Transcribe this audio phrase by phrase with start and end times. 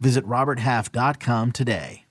[0.00, 2.04] Visit RobertHalf.com today.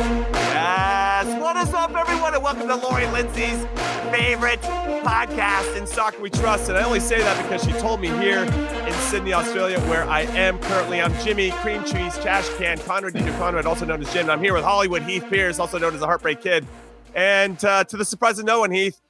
[0.00, 1.40] Yes.
[1.40, 3.64] What is up, everyone, and welcome to Lori Lindsay's
[4.10, 6.68] favorite podcast in Soccer We Trust.
[6.68, 10.22] And I only say that because she told me here in Sydney, Australia, where I
[10.22, 11.00] am currently.
[11.00, 14.22] I'm Jimmy Cream Cheese Trash Can Conrad DJ Conrad, also known as Jim.
[14.22, 16.66] And I'm here with Hollywood Heath Pearce, also known as the Heartbreak Kid.
[17.14, 19.00] And uh, to the surprise of no one, Heath,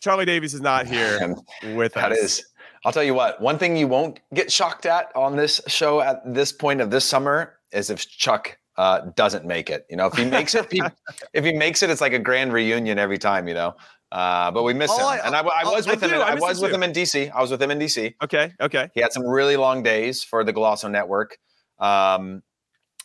[0.00, 1.34] Charlie Davies is not here
[1.74, 2.18] with That us.
[2.18, 2.46] is.
[2.84, 6.22] I'll tell you what, one thing you won't get shocked at on this show at
[6.34, 9.84] this point of this summer is if Chuck uh, doesn't make it.
[9.90, 10.82] You know, if he makes it, he,
[11.34, 13.74] if he makes it, it's like a grand reunion every time, you know.
[14.12, 15.06] Uh, but we miss Oh, him.
[15.06, 16.12] I- and I, I oh, was I with him.
[16.14, 17.30] in- I was him with him in DC.
[17.32, 18.14] I was with him in DC.
[18.22, 18.88] Okay, okay.
[18.94, 21.38] He had some really long days for the Golazo Network.
[21.78, 22.42] Um,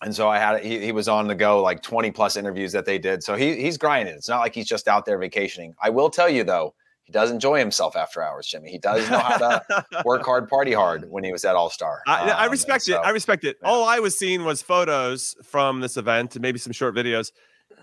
[0.02, 2.86] and so I had he, he was on the go like 20 plus interviews that
[2.86, 3.24] they did.
[3.24, 4.16] So he he's grinding.
[4.16, 5.74] It's not like he's just out there vacationing.
[5.82, 6.74] I will tell you though,
[7.04, 8.72] he does enjoy himself after hours, Jimmy.
[8.72, 12.02] He does know how to work hard, party hard when he was at All Star.
[12.08, 12.96] I, I respect it.
[12.96, 13.58] I respect it.
[13.62, 13.70] yeah.
[13.70, 17.32] All I was seeing was photos from this event and maybe some short videos.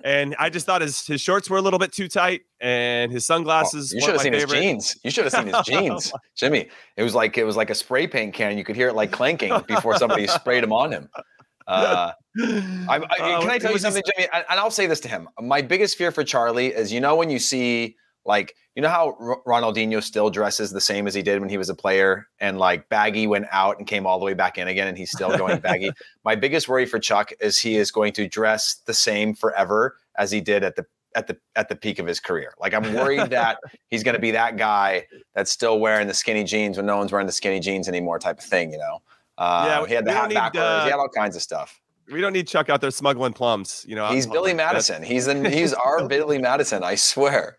[0.04, 3.24] And I just thought his, his shorts were a little bit too tight and his
[3.26, 3.92] sunglasses.
[3.92, 4.56] Oh, you should have seen favorite.
[4.56, 4.98] his jeans.
[5.04, 6.68] You should have seen his jeans, Jimmy.
[6.96, 8.58] It was like it was like a spray paint can.
[8.58, 11.08] You could hear it like clanking before somebody sprayed him on him.
[11.66, 14.28] Uh, I, I, Uh, can I tell you something, Jimmy?
[14.32, 15.28] And I'll say this to him.
[15.40, 19.16] My biggest fear for Charlie is, you know, when you see like, you know how
[19.20, 22.58] R- Ronaldinho still dresses the same as he did when he was a player, and
[22.58, 25.36] like baggy went out and came all the way back in again, and he's still
[25.36, 25.90] going baggy.
[26.24, 30.30] My biggest worry for Chuck is he is going to dress the same forever as
[30.30, 32.54] he did at the at the at the peak of his career.
[32.58, 36.44] Like I'm worried that he's going to be that guy that's still wearing the skinny
[36.44, 38.72] jeans when no one's wearing the skinny jeans anymore, type of thing.
[38.72, 39.02] You know?
[39.36, 40.62] Uh, Yeah, he had the hat need, backwards.
[40.64, 41.78] uh, he had all kinds of stuff.
[42.10, 43.84] We don't need Chuck out there smuggling plums.
[43.88, 45.02] You know, He's Billy Madison.
[45.02, 46.82] He's an, he's our Billy Madison.
[46.82, 47.56] I swear.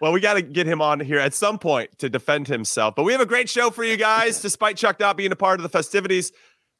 [0.00, 2.94] Well, we got to get him on here at some point to defend himself.
[2.96, 5.60] But we have a great show for you guys, despite Chuck not being a part
[5.60, 6.32] of the festivities.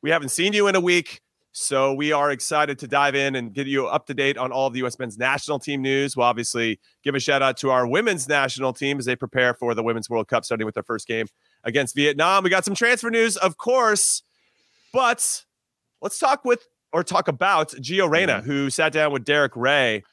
[0.03, 1.21] We haven't seen you in a week.
[1.53, 4.69] So we are excited to dive in and get you up to date on all
[4.69, 4.99] of the U.S.
[5.01, 6.17] men's national team news.
[6.17, 9.75] We'll obviously give a shout out to our women's national team as they prepare for
[9.75, 11.27] the Women's World Cup, starting with their first game
[11.65, 12.45] against Vietnam.
[12.45, 14.23] We got some transfer news, of course,
[14.93, 15.45] but
[16.01, 18.47] let's talk with or talk about Gio Reyna, mm-hmm.
[18.47, 20.05] who sat down with Derek Ray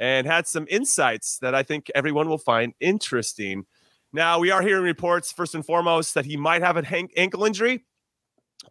[0.00, 3.66] and had some insights that I think everyone will find interesting.
[4.12, 6.86] Now, we are hearing reports, first and foremost, that he might have an
[7.16, 7.84] ankle injury,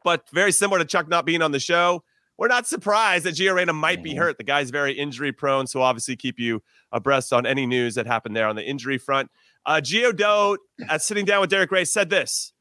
[0.03, 2.03] but very similar to Chuck not being on the show.
[2.37, 4.17] We're not surprised that Gio Reyna might be Mhm.
[4.17, 4.37] hurt.
[4.37, 8.35] The guy's very injury prone, so obviously keep you abreast on any news that happened
[8.35, 9.31] there on the injury front.
[9.65, 10.57] Uh, Gio Doe,
[10.89, 12.51] at sitting down with Derek Ray, said this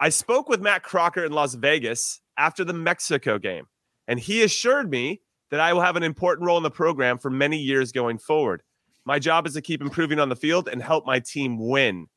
[0.00, 3.66] I spoke with Matt Crocker in Las Vegas after the Mexico game,
[4.08, 5.20] and he assured me
[5.54, 8.60] that I will have an important role in the program for many years going forward.
[9.04, 12.08] My job is to keep improving on the field and help my team win.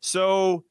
[0.00, 0.64] So,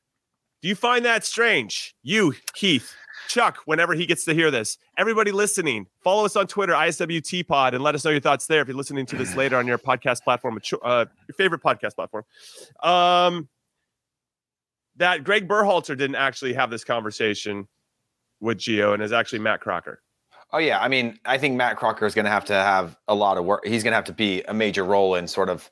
[0.64, 1.94] do you find that strange?
[2.02, 2.96] You, Keith,
[3.28, 7.76] Chuck, whenever he gets to hear this, everybody listening, follow us on Twitter, ISWT Pod,
[7.76, 9.78] and let us know your thoughts there if you're listening to this later on your
[9.78, 12.24] podcast platform, uh, your favorite podcast platform.
[12.82, 13.50] Um,
[14.96, 17.68] that Gregg Berhalter didn't actually have this conversation
[18.40, 20.02] with Gio, and is actually Matt Crocker.
[20.52, 23.14] Oh yeah, I mean, I think Matt Crocker is going to have to have a
[23.14, 23.66] lot of work.
[23.66, 25.70] He's going to have to be a major role in sort of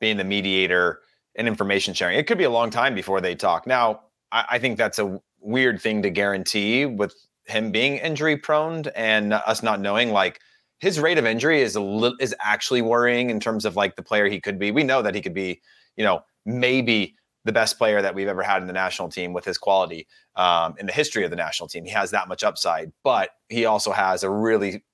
[0.00, 1.00] being the mediator
[1.36, 2.18] and information sharing.
[2.18, 3.66] It could be a long time before they talk.
[3.66, 7.14] Now, I, I think that's a weird thing to guarantee with
[7.46, 10.40] him being injury prone and us not knowing like
[10.80, 14.02] his rate of injury is a little is actually worrying in terms of like the
[14.02, 14.70] player he could be.
[14.70, 15.62] We know that he could be,
[15.96, 19.44] you know, maybe the best player that we've ever had in the national team with
[19.44, 20.06] his quality
[20.36, 21.84] um, in the history of the national team.
[21.84, 24.84] He has that much upside, but he also has a really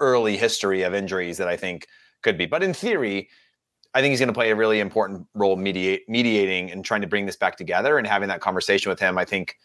[0.00, 1.86] early history of injuries that I think
[2.22, 2.46] could be.
[2.46, 3.28] But in theory,
[3.94, 7.06] I think he's going to play a really important role mediate, mediating and trying to
[7.06, 9.18] bring this back together and having that conversation with him.
[9.18, 9.56] I think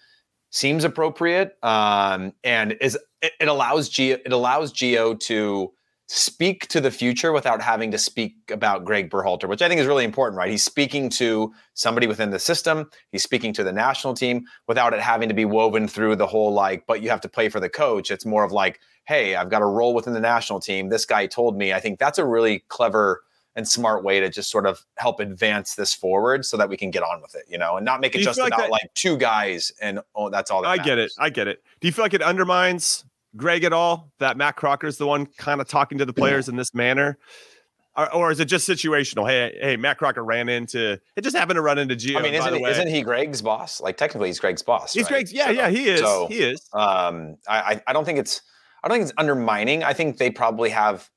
[0.50, 5.74] seems appropriate um, and is it, it allows Gio it allows Gio to
[6.16, 9.88] speak to the future without having to speak about Gregg Berhalter, which I think is
[9.88, 10.52] really important, right?
[10.52, 12.88] He's speaking to somebody within the system.
[13.12, 16.54] He's speaking to the national team without it having to be woven through the whole
[16.54, 18.12] like, but you have to play for the coach.
[18.12, 20.90] It's more of like, hey, I've got a role within the national team.
[20.90, 21.74] This guy told me.
[21.74, 23.24] I think that's a really clever
[23.56, 26.92] and smart way to just sort of help advance this forward so that we can
[26.92, 28.94] get on with it, you know, and not make it just like about that, like
[28.94, 30.62] two guys and oh, that's all.
[30.62, 31.12] That I get it.
[31.18, 31.64] I get it.
[31.82, 33.04] Do you feel like it undermines
[33.36, 36.50] Gregg at all that Matt Crocker is the one kind of talking to the players
[36.50, 37.18] in this manner?
[37.96, 39.30] Or, or, is it just situational?
[39.30, 41.22] Hey, hey, Matt Crocker ran into it.
[41.22, 42.18] Just happened to run into Gio.
[42.18, 43.80] I mean, isn't, he, isn't he Gregg's boss?
[43.80, 44.94] Like technically, he's Gregg's boss.
[44.94, 45.10] He's right?
[45.10, 45.32] Gregg's.
[45.32, 46.00] Yeah, so, yeah, he is.
[46.00, 46.68] So, he is.
[46.74, 48.42] Um, I, I don't think it's.
[48.84, 49.84] I don't think it's undermining.
[49.84, 51.08] I think they probably have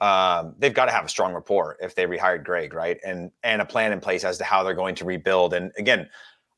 [0.00, 2.98] um, they've got to have a strong rapport if they rehired Gregg, right?
[3.04, 5.52] And and a plan in place as to how they're going to rebuild.
[5.52, 6.08] And again,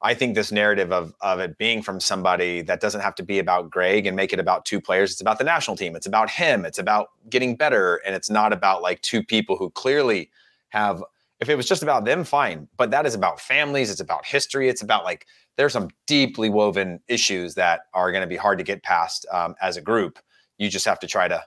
[0.02, 3.38] I think this narrative of of it being from somebody that doesn't have to be
[3.38, 5.12] about Gregg and make it about two players.
[5.12, 5.94] It's about the national team.
[5.94, 6.64] It's about him.
[6.64, 10.30] It's about getting better, and it's not about like two people who clearly
[10.70, 11.02] have.
[11.40, 12.68] If it was just about them, fine.
[12.76, 13.90] But that is about families.
[13.90, 14.68] It's about history.
[14.68, 15.26] It's about like
[15.56, 19.54] there's some deeply woven issues that are going to be hard to get past um,
[19.60, 20.18] as a group.
[20.58, 21.44] You just have to try to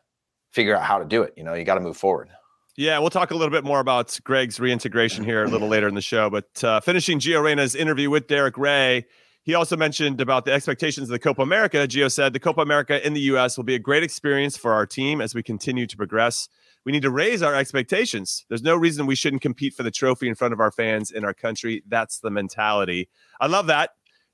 [0.51, 1.34] figure out how to do it.
[1.38, 2.30] You know, you got to move forward.
[2.77, 5.95] Yeah, we'll talk a little bit more about Gregg's reintegration here a little later in
[5.95, 6.30] the show.
[6.30, 9.06] But uh, finishing Gio Reyna's interview with Derek Ray,
[9.44, 11.77] he also mentioned about the expectations of the Copa America.
[11.88, 13.56] Gio said the Copa America in the U.S.
[13.56, 16.50] will be a great experience for our team as we continue to progress.
[16.83, 18.44] We need to raise our expectations.
[18.50, 21.24] There's no reason we shouldn't compete for the trophy in front of our fans in
[21.24, 21.81] our country.
[21.88, 23.07] That's the mentality.
[23.39, 23.92] I love that.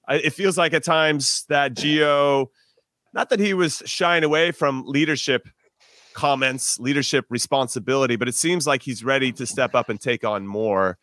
[0.07, 2.47] I, it feels like at times that Gio,
[3.13, 5.47] not that he was shying away from leadership
[6.13, 10.47] comments, leadership responsibility, but it seems like he's ready to step up and take on
[10.47, 10.97] more.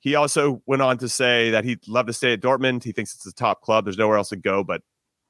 [0.00, 2.84] He also went on to say that he'd love to stay at Dortmund.
[2.84, 3.84] He thinks it's a top club.
[3.84, 4.82] There's nowhere else to go, but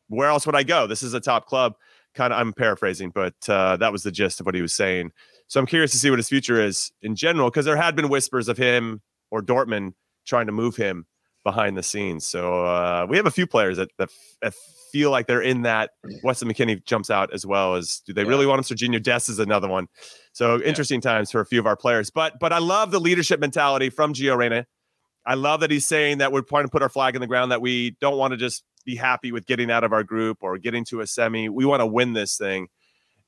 [0.09, 0.87] where else would I go?
[0.87, 1.75] This is a top club.
[2.15, 5.13] Kind of, I'm paraphrasing, but uh, that was the gist of what he was saying.
[5.49, 8.09] So I'm curious to see what his future is in general, because there had been
[8.09, 9.93] whispers of him or Dortmund
[10.27, 11.07] trying to move him
[11.47, 12.27] behind the scenes.
[12.27, 14.11] So uh, we have a few players that, that,
[14.43, 14.53] that
[14.91, 15.93] feel like they're in that.
[16.25, 18.29] Weston McKennie jumps out as well as do they yeah.
[18.29, 18.77] really want him?
[18.77, 19.87] Sergiño Dest is another one.
[20.33, 21.13] So interesting yeah.
[21.13, 22.11] times for a few of our players.
[22.11, 24.67] But but I love the leadership mentality from Gio Reyna.
[25.25, 27.53] I love that he's saying that we're trying to put our flag in the ground,
[27.53, 30.59] that we don't want to just be happy with getting out of our group or
[30.59, 31.49] getting to a semi.
[31.49, 32.67] We want to win this thing.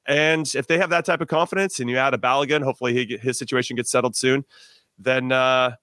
[0.08, 3.16] And if they have that type of confidence and you add a Balogun, hopefully he,
[3.18, 4.44] his situation gets settled soon,
[4.98, 5.76] then uh,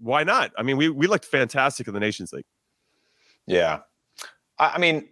[0.00, 0.52] why not?
[0.56, 2.44] I mean, we, we looked fantastic in the Nations League.
[3.46, 3.80] Yeah.
[4.58, 5.08] I, I mean,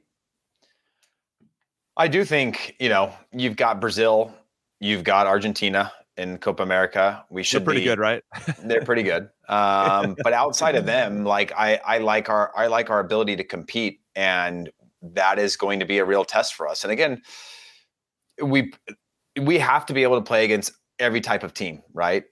[1.97, 4.35] I do think you know you've got Brazil,
[4.81, 7.25] you've got Argentina in Copa America.
[7.31, 8.23] We should they're pretty be, good, right?
[8.65, 9.31] they're pretty good.
[9.49, 13.45] Um, but outside of them, like I, I like our I like our ability to
[13.45, 14.71] compete, and
[15.03, 16.85] that is going to be a real test for us.
[16.85, 17.23] And again,
[18.43, 18.73] we
[19.41, 22.25] we have to be able to play against every type of team, right?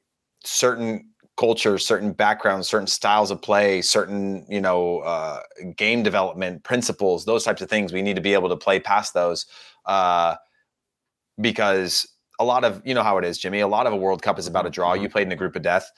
[0.44, 5.40] Certain cultures, certain backgrounds, certain styles of play, certain you know uh,
[5.76, 7.92] game development principles, those types of things.
[7.92, 9.46] We need to be able to play past those
[9.86, 10.36] uh,
[11.40, 12.06] because
[12.38, 13.60] a lot of you know how it is, Jimmy.
[13.60, 14.94] A lot of a World Cup is about a draw.
[14.94, 15.12] You mm-hmm.
[15.12, 15.90] played in a group of death,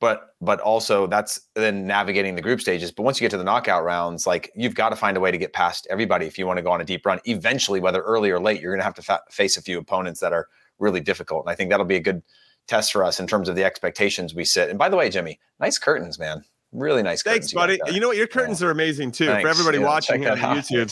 [0.00, 2.90] but but also that's then navigating the group stages.
[2.90, 5.30] But once you get to the knockout rounds, like you've got to find a way
[5.30, 7.18] to get past everybody if you want to go on a deep run.
[7.24, 10.20] Eventually, whether early or late, you're going to have to fa- face a few opponents
[10.20, 11.44] that are really difficult.
[11.44, 12.22] And I think that'll be a good
[12.68, 14.70] test for us in terms of the expectations we set.
[14.70, 16.44] And by the way, Jimmy, nice curtains, man.
[16.72, 17.22] Really nice.
[17.22, 17.78] Thanks, buddy.
[17.86, 18.16] You, you, know what?
[18.16, 18.68] Your curtains yeah.
[18.68, 19.26] are amazing too.
[19.26, 19.42] Thanks.
[19.42, 20.90] For everybody yeah, watching on YouTube,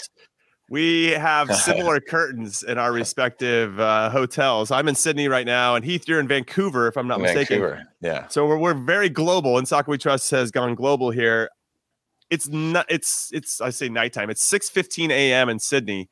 [0.68, 4.70] we have similar curtains in our respective uh, hotels.
[4.70, 7.70] I'm in Sydney right now, and Heath, you're in Vancouver, if I'm not Vancouver.
[7.70, 7.86] mistaken.
[8.02, 8.28] Yeah.
[8.28, 11.48] So we're, we're very global, and Soccer We Trust has gone global here.
[12.28, 12.84] It's not.
[12.90, 13.60] It's it's.
[13.60, 14.28] I say nighttime.
[14.28, 15.48] It's 6:15 a.m.
[15.48, 16.10] in Sydney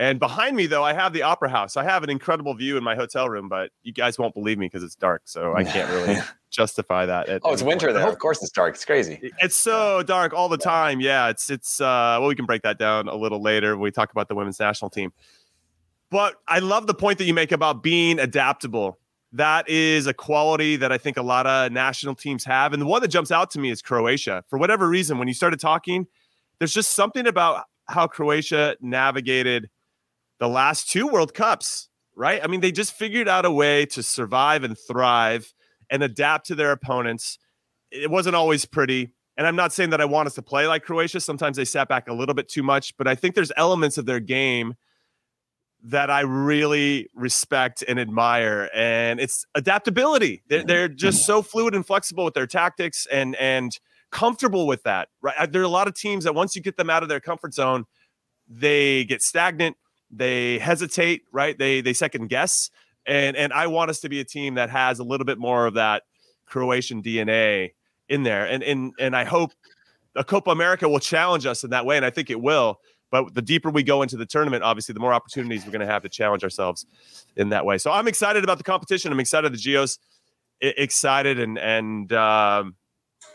[0.00, 1.76] and behind me, though, I have the Opera House.
[1.76, 4.64] I have an incredible view in my hotel room, but you guys won't believe me
[4.64, 6.18] because it's dark, so I can't really
[6.50, 7.28] justify that.
[7.44, 8.08] oh, it's winter there.
[8.08, 8.74] Of course, it's dark.
[8.74, 9.30] It's crazy.
[9.40, 11.00] It's so dark all the time.
[11.02, 11.82] Yeah, it's it's.
[11.82, 14.34] Uh, well, we can break that down a little later when we talk about the
[14.34, 15.12] women's national team.
[16.10, 18.98] But I love the point that you make about being adaptable.
[19.32, 22.72] that is a quality that I think a lot of national teams have.
[22.72, 24.42] And the one that jumps out to me is Croatia.
[24.48, 26.06] For whatever reason, when you started talking,
[26.58, 29.68] there's just something about how Croatia navigated
[30.40, 32.42] the last two World Cups, right?
[32.42, 35.54] I mean, they just figured out a way to survive and thrive
[35.88, 37.38] and adapt to their opponents.
[37.92, 39.10] It wasn't always pretty.
[39.36, 41.20] And I'm not saying that I want us to play like Croatia.
[41.20, 44.06] Sometimes they sat back a little bit too much, but I think there's elements of
[44.06, 44.74] their game
[45.82, 50.42] that I really respect and admire, and it's adaptability.
[50.46, 53.72] They're, they're just so fluid and flexible with their tactics, and and
[54.12, 55.08] comfortable with that.
[55.22, 55.50] Right?
[55.50, 57.54] There are a lot of teams that once you get them out of their comfort
[57.54, 57.86] zone,
[58.46, 59.76] they get stagnant,
[60.10, 61.56] they hesitate, right?
[61.56, 62.70] They they second guess,
[63.06, 65.66] and and I want us to be a team that has a little bit more
[65.66, 66.02] of that
[66.46, 67.72] Croatian DNA
[68.08, 69.52] in there, and and and I hope
[70.16, 72.80] a Copa America will challenge us in that way, and I think it will.
[73.10, 75.92] But the deeper we go into the tournament, obviously, the more opportunities we're going to
[75.92, 76.86] have to challenge ourselves
[77.36, 77.76] in that way.
[77.78, 79.10] So I'm excited about the competition.
[79.10, 79.98] I'm excited the Gios
[80.60, 82.76] excited and and um,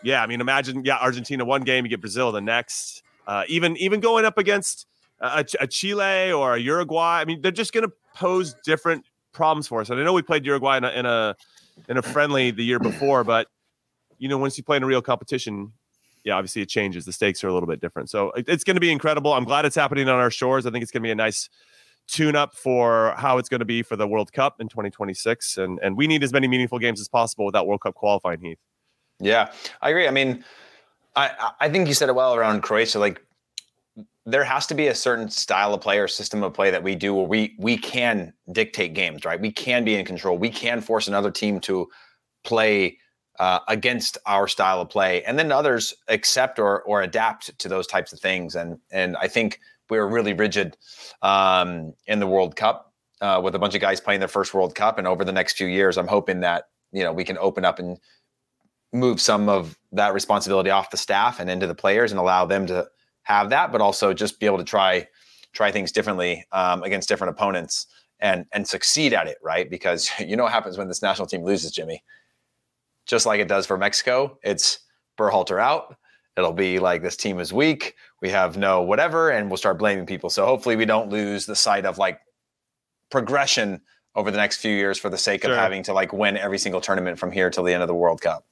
[0.04, 3.04] yeah, I mean, imagine yeah, Argentina one game, you get Brazil the next.
[3.28, 4.88] Uh, even even going up against
[5.20, 9.68] a, a, Chile or a Uruguay, I mean, they're just going to pose different problems
[9.68, 9.90] for us.
[9.90, 11.36] And I know we played Uruguay in a, in a
[11.90, 13.48] in a friendly the year before, but
[14.18, 15.74] you know, once you play in a real competition,
[16.24, 17.06] yeah, obviously it changes.
[17.06, 18.10] The stakes are a little bit different.
[18.10, 19.34] So it's going to be incredible.
[19.34, 20.66] I'm glad it's happening on our shores.
[20.66, 21.50] I think it's going to be a nice
[22.08, 25.58] tune up for how it's going to be for the World Cup in 2026.
[25.58, 28.60] And and we need as many meaningful games as possible without World Cup qualifying, Heath.
[29.20, 30.08] Yeah, I agree.
[30.08, 30.44] I mean,
[31.16, 33.00] I I think you said it well around Croatia.
[33.00, 33.22] Like
[34.26, 36.96] there has to be a certain style of play or system of play that we
[36.96, 39.40] do where we we can dictate games, right?
[39.40, 40.38] We can be in control.
[40.38, 41.88] We can force another team to
[42.44, 42.98] play
[43.40, 47.86] uh, against our style of play, and then others accept or or adapt to those
[47.86, 48.56] types of things.
[48.56, 50.76] And and I think we were really rigid
[51.22, 54.74] um, in the World Cup uh, with a bunch of guys playing their first World
[54.74, 57.64] Cup, and over the next few years, I'm hoping that you know we can open
[57.64, 58.00] up and
[58.92, 62.66] move some of that responsibility off the staff and into the players and allow them
[62.66, 62.88] to
[63.26, 65.08] have that, but also just be able to try
[65.54, 67.88] try things differently um, against different opponents
[68.20, 69.70] and and succeed at it, right?
[69.70, 72.02] Because you know what happens when this national team loses, Jimmy
[73.06, 74.38] just like it does for Mexico.
[74.44, 74.80] It's
[75.18, 75.98] Berhalter out.
[76.38, 77.96] It'll be like this team is weak.
[78.22, 80.30] We have no whatever, and we'll start blaming people.
[80.30, 82.20] So hopefully we don't lose the sight of like
[83.10, 83.82] progression
[84.16, 85.52] over the next few years for the sake sure.
[85.52, 87.96] of having to like win every single tournament from here till the end of the
[87.96, 88.46] World Cup.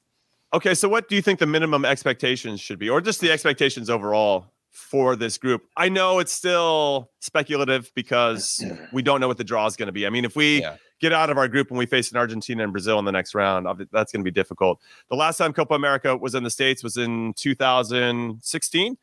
[0.54, 3.90] Okay, so what do you think the minimum expectations should be, or just the expectations
[3.90, 5.64] overall for this group?
[5.78, 8.62] I know it's still speculative because
[8.92, 10.06] we don't know what the draw is going to be.
[10.06, 12.64] I mean, if we yeah get out of our group and we face an Argentina
[12.64, 13.68] and Brazil in the next round.
[13.92, 14.80] That's going to be difficult.
[15.10, 18.98] The last time Copa America was in the States was in 2016,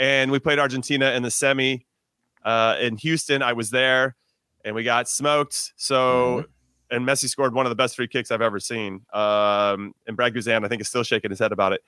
[0.00, 1.84] and we played Argentina in the semi
[2.42, 3.42] uh, in Houston.
[3.42, 4.16] I was there,
[4.64, 5.74] and we got smoked.
[5.76, 6.96] So, mm-hmm.
[6.96, 9.02] and Messi scored one of the best free kicks I've ever seen.
[9.12, 11.84] Um, and Brad Guzan, I think, is still shaking his head about it.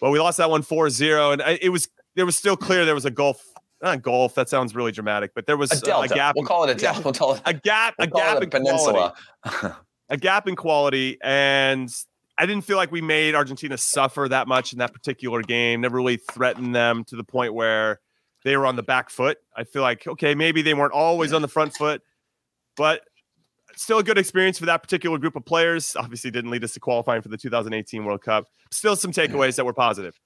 [0.00, 2.94] But we lost that one 4 0, and it was it was still clear there
[2.94, 3.42] was a gulf
[3.82, 4.34] not golf.
[4.36, 6.36] That sounds really dramatic, but there was a, a gap.
[6.36, 7.02] We'll call it a delta.
[7.02, 7.94] We'll call it a gap.
[7.98, 9.14] We'll a gap in peninsula.
[10.08, 11.92] a gap in quality, and
[12.38, 15.80] I didn't feel like we made Argentina suffer that much in that particular game.
[15.80, 18.00] Never really threatened them to the point where
[18.44, 19.38] they were on the back foot.
[19.56, 22.02] I feel like okay, maybe they weren't always on the front foot,
[22.76, 23.02] but
[23.74, 25.96] still a good experience for that particular group of players.
[25.96, 28.46] Obviously, didn't lead us to qualifying for the 2018 World Cup.
[28.70, 30.18] Still, some takeaways that were positive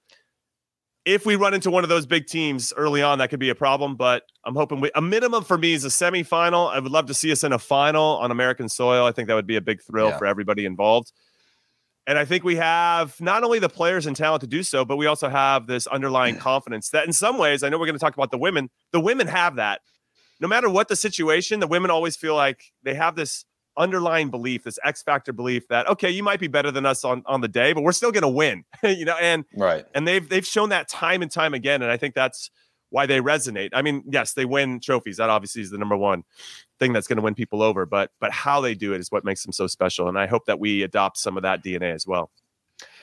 [1.07, 3.55] if we run into one of those big teams early on, that could be a
[3.55, 3.95] problem.
[3.95, 6.69] But I'm hoping we, a minimum for me is a semifinal.
[6.69, 9.05] I would love to see us in a final on American soil.
[9.05, 10.17] I think that would be a big thrill yeah.
[10.17, 11.13] for everybody involved.
[12.05, 14.97] And I think we have not only the players and talent to do so, but
[14.97, 18.03] we also have this underlying confidence that, in some ways, I know we're going to
[18.03, 18.69] talk about the women.
[18.91, 19.79] The women have that.
[20.41, 23.45] No matter what the situation, the women always feel like they have this
[23.77, 27.23] underlying belief, this X factor belief that okay, you might be better than us on
[27.25, 29.15] on the day, but we're still going to win, you know.
[29.19, 32.51] And right, and they've they've shown that time and time again, and I think that's
[32.89, 33.69] why they resonate.
[33.73, 35.17] I mean, yes, they win trophies.
[35.17, 36.23] That obviously is the number one
[36.79, 39.25] thing that's going to win people over, but but how they do it is what
[39.25, 40.07] makes them so special.
[40.07, 42.31] And I hope that we adopt some of that DNA as well.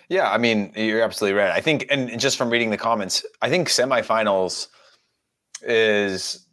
[0.08, 1.50] Yeah, I mean, you're absolutely right.
[1.50, 4.68] I think, and just from reading the comments, I think semifinals
[5.62, 6.46] is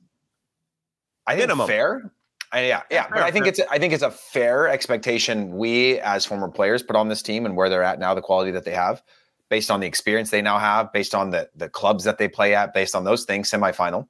[1.28, 1.68] I think Minimum.
[1.68, 2.12] fair.
[2.54, 6.26] I, yeah, yeah, but I think it's I think it's a fair expectation we as
[6.26, 8.74] former players put on this team and where they're at now, the quality that they
[8.74, 9.02] have,
[9.50, 12.54] based on the experience they now have, based on the the clubs that they play
[12.54, 14.08] at, based on those things, semifinal.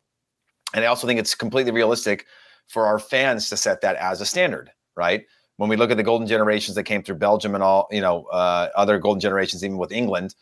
[0.73, 2.25] And I also think it's completely realistic
[2.67, 5.25] for our fans to set that as a standard, right?
[5.57, 8.23] When we look at the golden generations that came through Belgium and all, you know,
[8.31, 10.33] uh, other golden generations, even with England,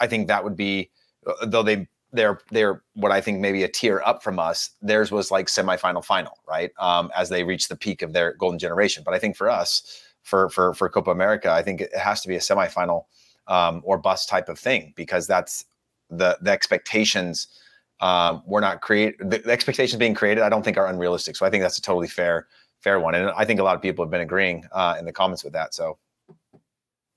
[0.00, 0.90] I think that would be,
[1.26, 4.70] uh, though they they're they're what I think maybe a tier up from us.
[4.82, 6.70] Theirs was like semifinal final, right?
[6.78, 9.02] Um, as they reached the peak of their golden generation.
[9.04, 11.50] But I think for us, for for for Copa America.
[11.50, 13.04] I think it has to be a semifinal
[13.48, 15.64] um, or bust type of thing because that's
[16.10, 17.48] the the expectations
[18.00, 20.42] um, we're not create the, the, expectations being created.
[20.42, 21.36] I don't think are unrealistic.
[21.36, 22.46] So I think that's a totally fair
[22.80, 25.12] fair one, and I think a lot of people have been agreeing uh, in the
[25.12, 25.74] comments with that.
[25.74, 25.98] So.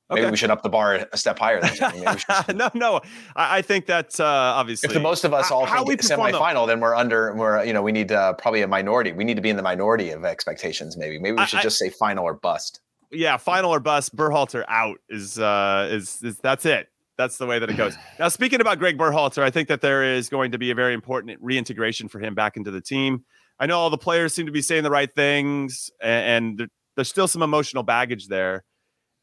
[0.09, 1.61] Maybe we should up the bar a step higher.
[2.53, 3.01] no, no,
[3.35, 6.67] I, I think that uh, obviously, if the most of us all how think semifinal,
[6.67, 7.33] then we're under.
[7.33, 9.13] We're you know we need uh, probably a minority.
[9.13, 10.95] We need to be in the minority of expectations.
[10.95, 12.81] Maybe maybe we should I, just say final or bust.
[13.11, 14.15] Yeah, final or bust.
[14.15, 17.95] Berhalter out is uh, is is that's it that's the way that it goes.
[18.19, 20.93] Now, speaking about Gregg Berhalter, I think that there is going to be a very
[20.93, 23.25] important reintegration for him back into the team.
[23.59, 27.09] I know all the players seem to be saying the right things, and, and there's
[27.09, 28.63] still some emotional baggage there.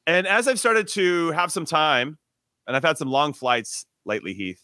[0.06, 2.18] And as I've started to have some time,
[2.66, 4.62] and I've had some long flights lately, Heath,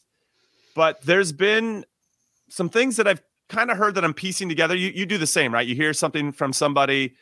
[0.74, 1.84] but there's been
[2.48, 4.74] some things that I've kind of heard that I'm piecing together.
[4.74, 5.66] You you do the same, right?
[5.66, 7.14] You hear something from somebody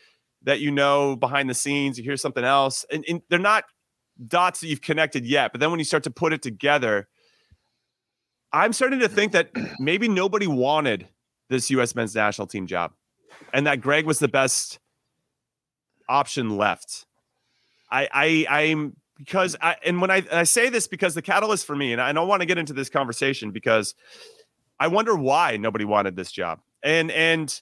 [0.42, 3.64] that you know behind the scenes, you hear something else, and, and they're not
[4.26, 5.52] dots that you've connected yet.
[5.52, 7.08] But then when you start to put it together,
[8.52, 11.08] I'm starting to think that maybe nobody wanted
[11.48, 11.94] this U.S.
[11.94, 12.92] men's national team job,
[13.52, 14.78] and that Gregg was the best
[16.08, 17.05] option left.
[17.90, 21.74] I, I, I'm because I, and when I, I say this because the catalyst for
[21.74, 23.94] me, and I don't want to get into this conversation because
[24.78, 27.60] I wonder why nobody wanted this job, and and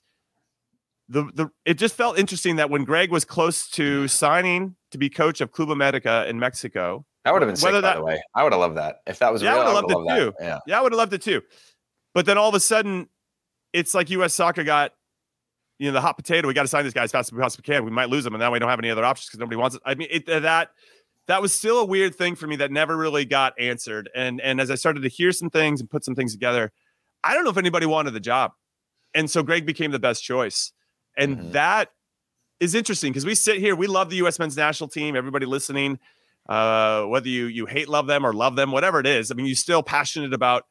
[1.09, 5.11] the the it just felt interesting that when Gregg was close to signing to be
[5.11, 7.04] coach of Club America in Mexico.
[7.25, 8.23] That would have been sick, by that, the way.
[8.35, 8.97] I would have loved that.
[9.07, 10.33] If that was yeah, real, I would have loved, loved, it too.
[10.40, 10.59] Yeah.
[10.66, 11.40] yeah, I would have loved it too.
[12.12, 13.09] But then all of a sudden,
[13.73, 14.35] it's like U.S.
[14.35, 14.93] soccer got,
[15.78, 16.47] you know, the hot potato.
[16.47, 17.85] We got to sign this guy as fast as we possibly can.
[17.85, 19.76] We might lose him, and now we don't have any other options because nobody wants
[19.76, 19.83] it.
[19.85, 20.71] I mean, it, that
[21.26, 24.11] that was still a weird thing for me that never really got answered.
[24.14, 26.73] And and as I started to hear some things and put some things together,
[27.23, 28.52] I don't know if anybody wanted the job,
[29.14, 30.73] and so Gregg became the best choice,
[31.16, 31.52] and mm-hmm.
[31.52, 31.90] that
[32.61, 34.38] is interesting because we sit here, we love the U.S.
[34.38, 35.16] men's national team.
[35.16, 35.99] Everybody listening,
[36.49, 39.47] uh, whether you you hate love them or love them, whatever it is, I mean,
[39.47, 40.66] you're still passionate about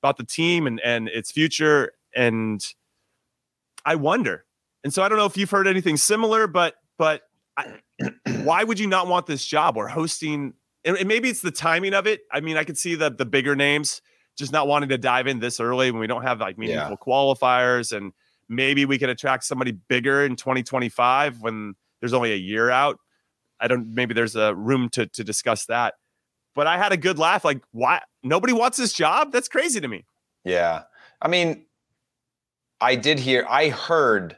[0.00, 1.92] about the team and and its future.
[2.16, 2.64] And
[3.84, 4.44] I wonder,
[4.82, 7.22] and so I don't know if you've heard anything similar, but but
[7.56, 7.80] I,
[8.42, 10.54] why would you not want this job or hosting?
[10.84, 12.22] And, and maybe it's the timing of it.
[12.30, 14.02] I mean, I could see the the bigger names
[14.36, 16.96] just not wanting to dive in this early when we don't have like meaningful yeah.
[16.96, 18.12] qualifiers and
[18.48, 22.98] maybe we could attract somebody bigger in 2025 when there's only a year out.
[23.60, 25.94] I don't maybe there's a room to to discuss that.
[26.54, 27.44] But I had a good laugh.
[27.44, 29.32] Like, why nobody wants this job?
[29.32, 30.04] That's crazy to me.
[30.44, 30.82] Yeah.
[31.20, 31.66] I mean,
[32.84, 34.36] I did hear I heard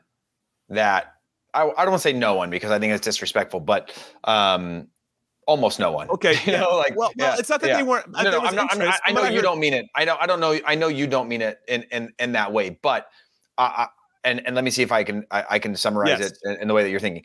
[0.68, 1.14] that
[1.52, 3.92] I, I don't want to say no one because I think it's disrespectful, but
[4.24, 4.88] um
[5.46, 6.09] almost no one.
[6.11, 7.76] Okay, you know, like well, yeah, well it's not that yeah.
[7.76, 8.09] they weren't.
[8.11, 9.87] No, no, I'm not, I'm not, i know you don't mean it.
[9.96, 10.59] I know I don't know.
[10.64, 12.78] I know you don't mean it in in in that way.
[12.82, 13.09] But
[13.59, 13.88] I,
[14.22, 16.30] and and let me see if I can I, I can summarize yes.
[16.30, 17.24] it in, in the way that you're thinking.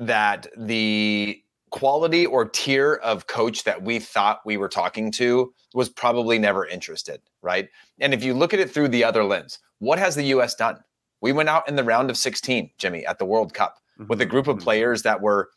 [0.00, 5.88] That the quality or tier of coach that we thought we were talking to was
[5.88, 7.68] probably never interested, right?
[8.00, 10.78] And if you look at it through the other lens, what has the US done?
[11.20, 14.08] We went out in the round of 16, Jimmy, at the World Cup mm-hmm.
[14.08, 14.64] with a group of mm-hmm.
[14.64, 15.50] players that were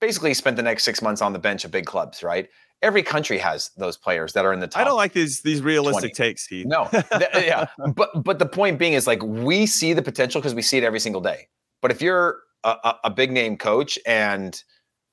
[0.00, 2.48] basically spent the next six months on the bench of big clubs, right?
[2.82, 4.80] every country has those players that are in the top.
[4.80, 6.14] I don't like these these realistic 20.
[6.14, 6.66] takes, Heath.
[6.66, 10.54] No, th- yeah, but but the point being is like we see the potential because
[10.54, 11.48] we see it every single day.
[11.82, 14.60] But if you're a, a, a, big name coach and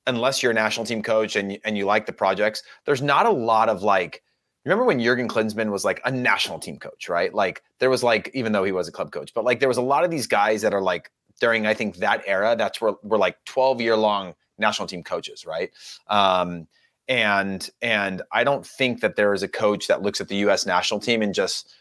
[0.07, 3.31] unless you're a national team coach and and you like the projects, there's not a
[3.31, 4.21] lot of like.
[4.65, 7.33] Remember when Jurgen Klinsmann was like a national team coach, right?
[7.33, 9.77] Like there was like, even though he was a club coach, but like there was
[9.77, 12.55] a lot of these guys that are like during I think that era.
[12.57, 15.71] That's where we're like 12 year long national team coaches, right?
[16.07, 16.67] Um,
[17.07, 20.65] and and I don't think that there is a coach that looks at the U.S.
[20.65, 21.73] national team and just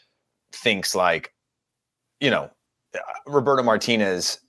[0.52, 1.32] thinks like,
[2.20, 2.50] you know,
[2.94, 4.40] uh, Roberto Martinez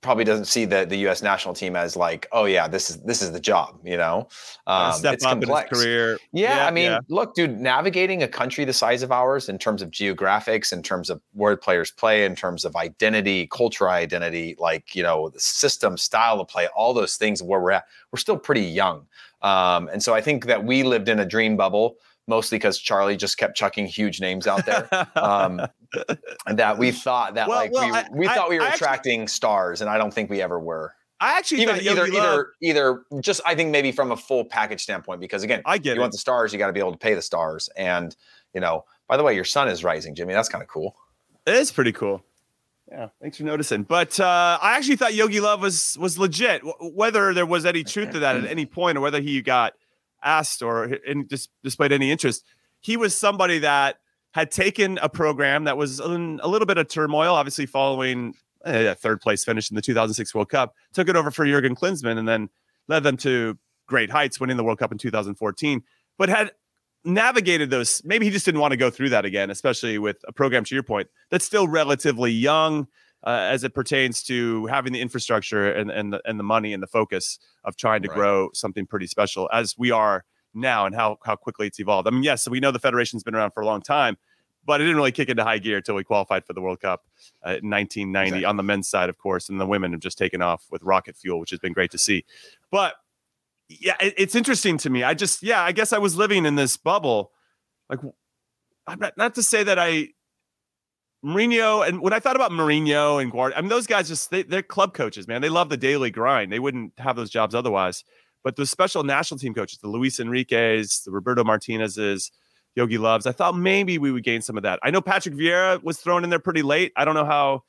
[0.00, 1.22] probably doesn't see the the U.S.
[1.22, 4.28] national team as like, oh yeah, this is this is the job, you know.
[4.66, 5.70] Um, step it's up complex.
[5.70, 6.18] in his career.
[6.32, 6.98] Yeah, yeah I mean, yeah.
[7.08, 11.10] look, dude, navigating a country the size of ours in terms of geographics, in terms
[11.10, 15.96] of where players play, in terms of identity, cultural identity, like you know, the system,
[15.96, 19.06] style of play, all those things where we're at, we're still pretty young.
[19.42, 23.16] Um, and so I think that we lived in a dream bubble mostly because Charlie
[23.16, 24.88] just kept chucking huge names out there.
[25.16, 25.60] Um,
[26.46, 29.22] and that we thought that well, like well, we, I, we thought we were attracting
[29.22, 30.94] actually, stars, and I don't think we ever were.
[31.20, 35.20] I actually even either either either just I think maybe from a full package standpoint
[35.20, 36.02] because again I get you it.
[36.02, 38.14] want the stars you got to be able to pay the stars and
[38.52, 40.94] you know by the way your sun is rising Jimmy that's kind of cool.
[41.46, 42.22] It is pretty cool.
[42.90, 43.82] Yeah, thanks for noticing.
[43.82, 46.62] But uh, I actually thought Jogi Löw was was legit.
[46.62, 49.72] W- whether there was any truth to that at any point, or whether he got
[50.26, 52.44] asked or in, dis- displayed any interest,
[52.80, 53.98] he was somebody that
[54.32, 58.34] had taken a program that was in a little bit of turmoil, obviously following
[58.66, 61.74] eh, a third place finish in the 2006 World Cup, took it over for Jurgen
[61.74, 62.50] Klinsmann, and then
[62.88, 65.82] led them to great heights, winning the World Cup in 2014.
[66.18, 66.50] But had
[67.04, 68.02] navigated those.
[68.04, 70.74] Maybe he just didn't want to go through that again, especially with a program to
[70.74, 72.88] your point that's still relatively young
[73.26, 76.82] uh, as it pertains to having the infrastructure and and the, and the money and
[76.82, 78.16] the focus of trying to right.
[78.16, 82.06] grow something pretty special as we are now and how how quickly it's evolved.
[82.06, 84.16] I mean, yes, we know the federation's been around for a long time,
[84.64, 87.02] but it didn't really kick into high gear until we qualified for the World Cup
[87.44, 88.44] uh, in 1990 exactly.
[88.44, 91.16] on the men's side, of course, and the women have just taken off with rocket
[91.16, 92.24] fuel, which has been great to see.
[92.70, 92.94] But
[93.68, 95.02] yeah, it, it's interesting to me.
[95.02, 97.32] I just yeah, I guess I was living in this bubble,
[97.90, 97.98] like
[98.96, 100.10] not, not to say that I
[101.24, 104.42] Mourinho, and when I thought about Mourinho and Guard, I mean, those guys just they,
[104.42, 105.42] they're club coaches, man.
[105.42, 106.52] They love the daily grind.
[106.52, 108.04] They wouldn't have those jobs otherwise.
[108.44, 112.30] But the special national team coaches, the Luis Enrique's, the Roberto Martinez's,
[112.76, 114.78] Jogi Löws, I thought maybe we would gain some of that.
[114.82, 116.92] I know Patrick Vieira was thrown in there pretty late.
[116.94, 117.64] I don't know how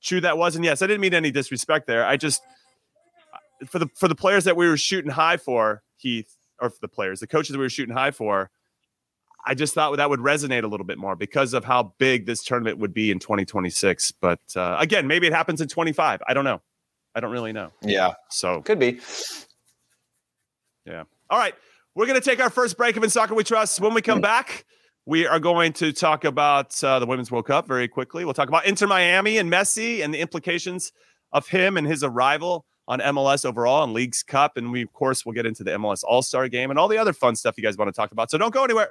[0.00, 0.54] true that was.
[0.54, 2.06] And yes, I didn't mean any disrespect there.
[2.06, 2.42] I just
[3.34, 6.78] uh, for the for the players that we were shooting high for, Heath, or for
[6.80, 8.50] the players, the coaches we were shooting high for,
[9.46, 12.42] I just thought that would resonate a little bit more because of how big this
[12.42, 14.12] tournament would be in 2026.
[14.12, 16.22] But uh, again, maybe it happens in 25.
[16.26, 16.62] I don't know.
[17.14, 17.70] I don't really know.
[17.82, 18.14] Yeah.
[18.30, 19.00] So could be.
[20.86, 21.04] Yeah.
[21.30, 21.54] All right.
[21.94, 23.80] We're going to take our first break of In Soccer We Trust.
[23.80, 24.64] When we come back,
[25.06, 28.24] we are going to talk about uh, the Women's World Cup very quickly.
[28.24, 30.92] We'll talk about Inter Miami and Messi and the implications
[31.32, 34.56] of him and his arrival on MLS overall and Leagues Cup.
[34.56, 36.98] And we, of course, will get into the MLS All Star game and all the
[36.98, 38.30] other fun stuff you guys want to talk about.
[38.30, 38.90] So don't go anywhere.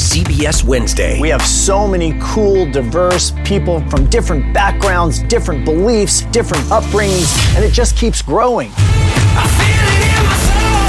[0.00, 1.20] CBS Wednesday.
[1.20, 7.62] We have so many cool, diverse people from different backgrounds, different beliefs, different upbringings, and
[7.62, 8.72] it just keeps growing.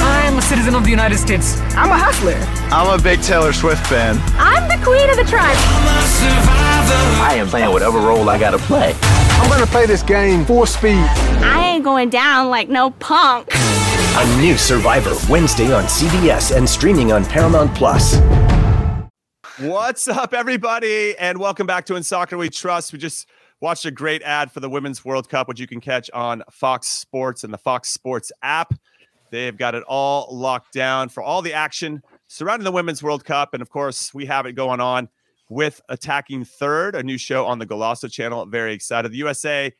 [0.01, 1.59] I'm a citizen of the United States.
[1.75, 2.37] I'm a hustler.
[2.73, 4.17] I'm a big Taylor Swift fan.
[4.37, 5.57] I'm the queen of the tribe.
[7.19, 8.95] I am playing whatever role I gotta play.
[9.03, 11.03] I'm gonna play this game full speed.
[11.43, 13.49] I ain't going down like no punk.
[13.51, 18.15] A new Survivor Wednesday on CBS and streaming on Paramount Plus.
[19.61, 21.15] What's up, everybody?
[21.19, 22.91] And welcome back to In Soccer We Trust.
[22.91, 23.27] We just
[23.59, 26.87] watched a great ad for the Women's World Cup, which you can catch on Fox
[26.87, 28.73] Sports and the Fox Sports app.
[29.29, 33.53] They've got it all locked down for all the action surrounding the Women's World Cup.
[33.53, 35.09] And of course, we have it going on
[35.47, 38.43] with Attacking Third, a new show on the Golazo channel.
[38.47, 39.11] Very excited.
[39.11, 39.71] The USA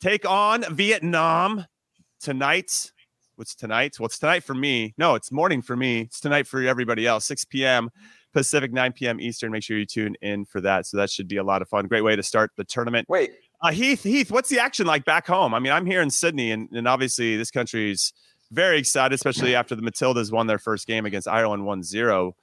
[0.00, 1.66] take on Vietnam
[2.20, 2.90] tonight.
[3.36, 3.94] What's tonight?
[3.98, 4.92] What's tonight for me?
[4.98, 6.00] No, it's morning for me.
[6.00, 7.90] It's tonight for everybody else, 6 p.m.
[8.32, 9.20] Pacific, 9 p.m.
[9.20, 9.52] Eastern.
[9.52, 10.86] Make sure you tune in for that.
[10.86, 11.86] So that should be a lot of fun.
[11.86, 13.08] Great way to start the tournament.
[13.08, 15.52] Wait, uh, Heath, Heath, what's the action like back home?
[15.54, 18.12] I mean, I'm here in Sydney, and, and obviously this country's
[18.50, 22.34] very excited, especially after the Matildas won their first game against Ireland 1 0.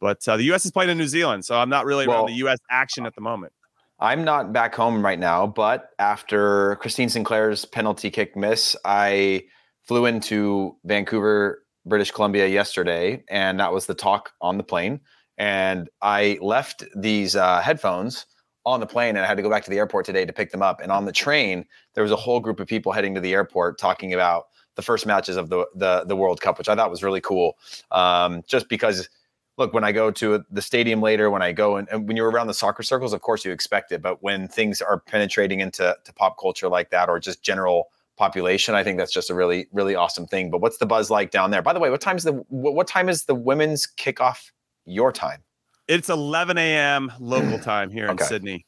[0.00, 0.64] But uh, the U.S.
[0.64, 2.58] is playing in New Zealand, so I'm not really well, around the U.S.
[2.70, 3.52] action at the moment.
[3.98, 9.44] I'm not back home right now, but after Christine Sinclair's penalty kick miss, I
[9.82, 15.00] flew into Vancouver, British Columbia yesterday, and that was the talk on the plane
[15.38, 18.26] and I left these uh, headphones
[18.66, 20.50] on the plane and I had to go back to the airport today to pick
[20.50, 20.80] them up.
[20.82, 23.78] And on the train, there was a whole group of people heading to the airport
[23.78, 27.02] talking about the first matches of the the, the World Cup, which I thought was
[27.02, 27.56] really cool.
[27.90, 29.08] Um, just because,
[29.56, 32.30] look, when I go to the stadium later, when I go and, and, when you're
[32.30, 34.02] around the soccer circles, of course you expect it.
[34.02, 38.74] But when things are penetrating into to pop culture like that, or just general population,
[38.74, 40.50] I think that's just a really really awesome thing.
[40.50, 41.62] But what's the buzz like down there?
[41.62, 44.50] By the way, what time is the what time is the women's kickoff
[44.90, 45.42] your time?
[45.86, 47.12] It's 11 a.m.
[47.18, 48.24] local time here okay.
[48.24, 48.66] in Sydney.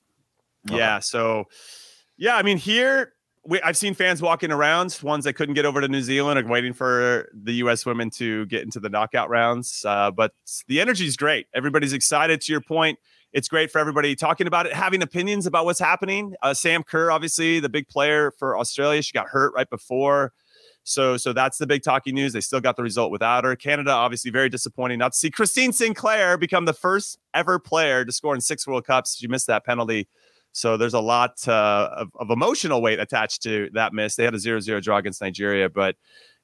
[0.69, 0.79] Okay.
[0.79, 0.99] Yeah.
[1.01, 1.45] So,
[2.17, 5.81] yeah, I mean, here we, I've seen fans walking around, ones that couldn't get over
[5.81, 7.87] to New Zealand and waiting for the U.S.
[7.87, 9.85] women to get into the knockout rounds.
[9.87, 10.33] Uh, but
[10.67, 11.47] the energy is great.
[11.55, 12.41] Everybody's excited.
[12.43, 12.99] To your point,
[13.33, 16.35] it's great for everybody talking about it, having opinions about what's happening.
[16.43, 20.33] Uh, Sam Kerr, obviously the big player for Australia, she got hurt right before.
[20.83, 22.33] So, so that's the big talking news.
[22.33, 23.55] They still got the result without her.
[23.55, 28.13] Canada, obviously, very disappointing not to see Christine Sinclair become the first ever player to
[28.13, 29.17] score in six World Cups.
[29.17, 30.09] She missed that penalty.
[30.53, 34.17] So there's a lot uh, of, of, emotional weight attached to that miss.
[34.17, 35.95] They had a 0-0 draw against Nigeria, but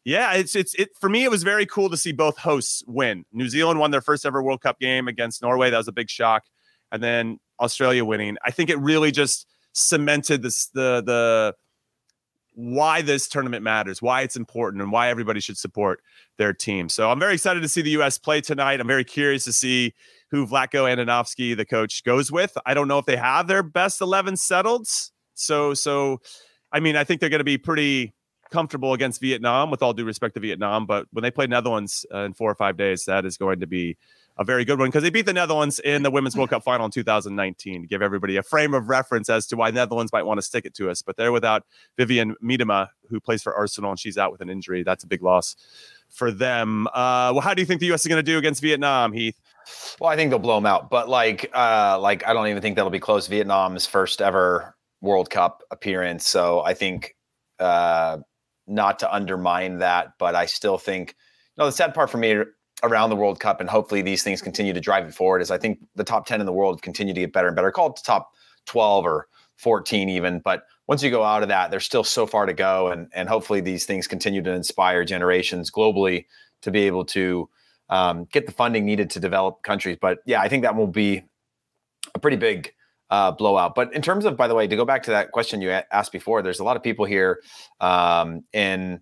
[0.04, 1.24] yeah, it's it's it for me.
[1.24, 3.24] It was very cool to see both hosts win.
[3.32, 5.70] New Zealand won their first ever World Cup game against Norway.
[5.70, 6.44] That was a big shock,
[6.92, 8.36] and then Australia winning.
[8.44, 11.54] I think it really just cemented this the the
[12.56, 16.00] why this tournament matters, why it's important, and why everybody should support
[16.38, 16.88] their team.
[16.88, 18.16] So I'm very excited to see the U.S.
[18.16, 18.80] play tonight.
[18.80, 19.92] I'm very curious to see
[20.30, 22.56] who Vlatko Andonovski, the coach, goes with.
[22.64, 24.88] I don't know if they have their best 11 settled.
[25.34, 26.22] So, so,
[26.72, 28.14] I mean, I think they're going to be pretty
[28.50, 30.86] comfortable against Vietnam, with all due respect to Vietnam.
[30.86, 33.66] But when they play Netherlands uh, in four or five days, that is going to
[33.66, 33.98] be
[34.38, 36.84] a very good one because they beat the Netherlands in the Women's World Cup final
[36.84, 40.38] in 2019 to give everybody a frame of reference as to why Netherlands might want
[40.38, 41.00] to stick it to us.
[41.00, 41.64] But they're without
[41.98, 44.82] Vivianne Miedema, who plays for Arsenal, and she's out with an injury.
[44.82, 45.56] That's a big loss
[46.10, 46.86] for them.
[46.88, 48.02] Uh, well, how do you think the U.S.
[48.02, 49.40] is going to do against Vietnam, Heath?
[50.00, 52.76] Well, I think they'll blow them out, but like, uh, like I don't even think
[52.76, 53.26] that'll be close.
[53.26, 57.16] Vietnam's first ever World Cup appearance, so I think
[57.58, 58.18] uh,
[58.66, 61.16] not to undermine that, but I still think.
[61.56, 62.42] You know, the sad part for me
[62.82, 65.58] around the World Cup, and hopefully these things continue to drive it forward, is I
[65.58, 67.70] think the top 10 in the world continue to get better and better.
[67.70, 68.32] Call it the top
[68.66, 70.40] 12 or 14 even.
[70.40, 72.88] But once you go out of that, there's still so far to go.
[72.88, 76.26] And, and hopefully these things continue to inspire generations globally
[76.62, 77.48] to be able to
[77.88, 79.96] um, get the funding needed to develop countries.
[80.00, 81.24] But yeah, I think that will be
[82.14, 82.72] a pretty big
[83.10, 83.74] uh, blowout.
[83.74, 86.12] But in terms of, by the way, to go back to that question you asked
[86.12, 87.40] before, there's a lot of people here
[87.80, 89.00] um, in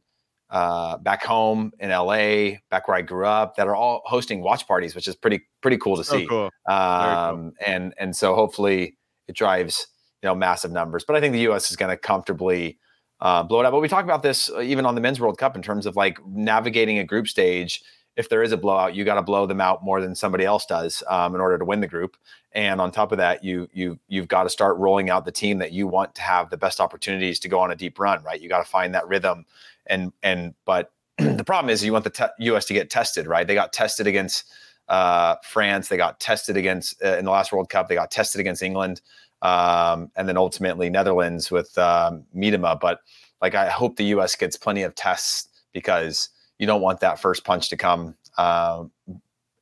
[0.54, 4.68] uh, back home in LA, back where I grew up, that are all hosting watch
[4.68, 6.28] parties, which is pretty pretty cool to see.
[6.30, 6.72] Oh, cool.
[6.72, 7.52] Um, cool.
[7.66, 9.88] And and so hopefully it drives
[10.22, 11.04] you know massive numbers.
[11.04, 11.70] But I think the U.S.
[11.70, 12.78] is going to comfortably
[13.20, 13.72] uh, blow it up.
[13.72, 15.96] But we talk about this uh, even on the Men's World Cup in terms of
[15.96, 17.82] like navigating a group stage.
[18.16, 20.66] If there is a blowout, you got to blow them out more than somebody else
[20.66, 22.16] does um, in order to win the group.
[22.53, 25.59] And on top of that, you you you've got to start rolling out the team
[25.59, 28.22] that you want to have the best opportunities to go on a deep run.
[28.22, 28.40] Right?
[28.40, 29.44] You got to find that rhythm
[29.87, 32.64] and and but the problem is you want the te- U.S.
[32.66, 33.46] to get tested, right?
[33.46, 34.50] They got tested against
[34.88, 38.40] uh, France, they got tested against uh, in the last World Cup, they got tested
[38.40, 39.00] against England,
[39.42, 42.79] um, and then ultimately Netherlands with um, Miedema.
[42.79, 43.00] But
[43.40, 44.35] like, I hope the U.S.
[44.35, 48.84] gets plenty of tests because you don't want that first punch to come uh,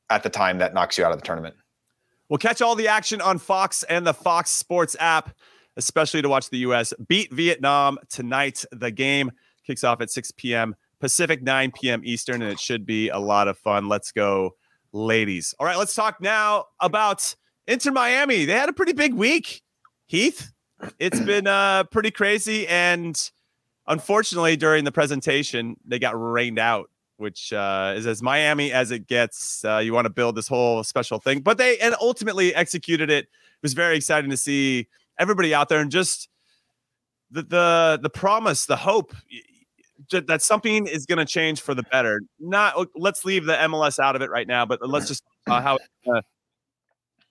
[0.09, 1.55] at the time that knocks you out of the tournament.
[2.29, 5.35] We'll catch all the action on Fox and the Fox Sports app,
[5.77, 6.93] especially to watch the U.S.
[7.07, 8.63] beat Vietnam tonight.
[8.71, 9.31] The game
[9.65, 10.75] kicks off at 6 p.m.
[10.99, 12.01] Pacific, 9 p.m.
[12.03, 13.89] Eastern, and it should be a lot of fun.
[13.89, 14.55] Let's go,
[14.93, 15.53] ladies.
[15.59, 17.35] All right, let's talk now about
[17.67, 18.45] Inter Miami.
[18.45, 19.61] They had a pretty big week,
[20.05, 20.51] Heath.
[20.99, 22.67] It's been uh, pretty crazy.
[22.67, 23.15] And
[23.87, 29.07] unfortunately, during the presentation, they got rained out, which uh, is as Miami as it
[29.07, 29.63] gets.
[29.65, 33.25] Uh, you want to build this whole special thing, but they and ultimately executed it.
[33.25, 33.29] It
[33.61, 34.87] was very exciting to see
[35.19, 36.29] everybody out there and just
[37.31, 39.13] the the the promise, the hope
[40.11, 42.21] that something is going to change for the better.
[42.39, 45.77] Not let's leave the MLS out of it right now, but let's just uh, how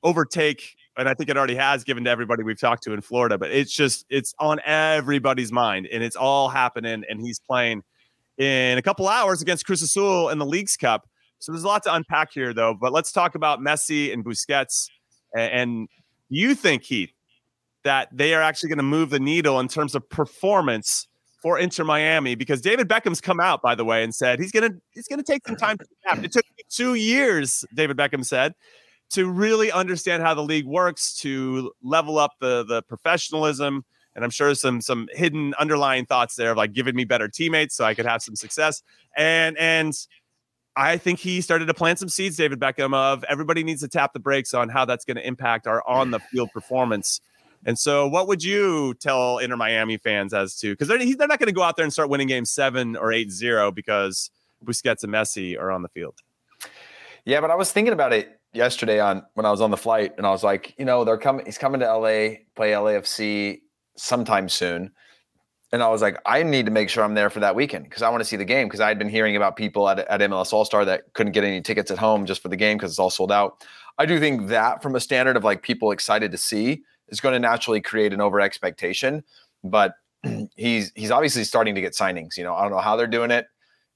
[0.03, 0.77] overtake.
[0.97, 3.39] And I think it already has given to everybody we've talked to in Florida.
[3.39, 7.05] But it's just it's on everybody's mind, and it's all happening.
[7.09, 7.83] And he's playing
[8.39, 11.09] in a couple hours against Cruz Azul in the Leagues Cup.
[11.39, 12.75] So there's a lot to unpack here, though.
[12.79, 14.89] But let's talk about Messi and Busquets.
[15.37, 15.89] And,
[16.29, 17.13] you think Heath
[17.85, 21.09] that they are actually going to move the needle in terms of performance?
[21.43, 24.71] for Inter Miami because David Beckham's come out, by the way, and said he's gonna
[24.93, 26.25] he's gonna take some time to adapt.
[26.25, 28.55] It took two years, David Beckham said,
[29.13, 33.85] to really understand how the league works, to level up the the professionalism.
[34.15, 37.75] And I'm sure some some hidden underlying thoughts there of like giving me better teammates
[37.75, 38.83] so I could have some success.
[39.17, 39.95] And and
[40.75, 44.13] I think he started to plant some seeds, David Beckham, of everybody needs to tap
[44.15, 47.21] the brakes on how that's going to impact our on the field performance
[47.65, 51.39] and so, what would you tell Inter Miami fans as to because they're, they're not
[51.39, 54.31] going to go out there and start winning games seven or eight zero because
[54.65, 56.17] Busquets and Messi are on the field?
[57.25, 60.13] Yeah, but I was thinking about it yesterday on when I was on the flight,
[60.17, 61.47] and I was like, you know, they're coming.
[61.47, 63.61] He's coming to LA, play LAFC
[63.97, 64.93] sometime soon.
[65.73, 68.03] And I was like, I need to make sure I'm there for that weekend because
[68.03, 68.69] I want to see the game.
[68.69, 71.45] Because I had been hearing about people at, at MLS All Star that couldn't get
[71.45, 73.65] any tickets at home just for the game because it's all sold out.
[73.99, 77.35] I do think that from a standard of like people excited to see, is going
[77.35, 79.25] to naturally create an over expectation.
[79.65, 79.95] But
[80.57, 82.37] he's he's obviously starting to get signings.
[82.37, 83.47] You know, I don't know how they're doing it.